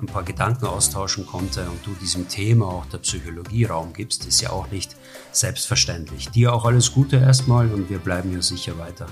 [0.00, 4.40] ein paar Gedanken austauschen konnte und du diesem Thema auch der Psychologie Raum gibst, ist
[4.40, 4.96] ja auch nicht
[5.32, 6.30] selbstverständlich.
[6.30, 9.06] Dir auch alles Gute erstmal und wir bleiben ja sicher weiter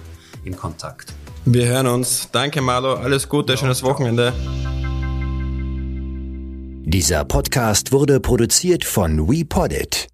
[0.44, 1.12] im Kontakt.
[1.44, 2.28] Wir hören uns.
[2.32, 4.32] Danke Marlo, alles Gute, ja, schönes Wochenende.
[6.88, 10.08] Dieser Podcast wurde produziert von WePoddit.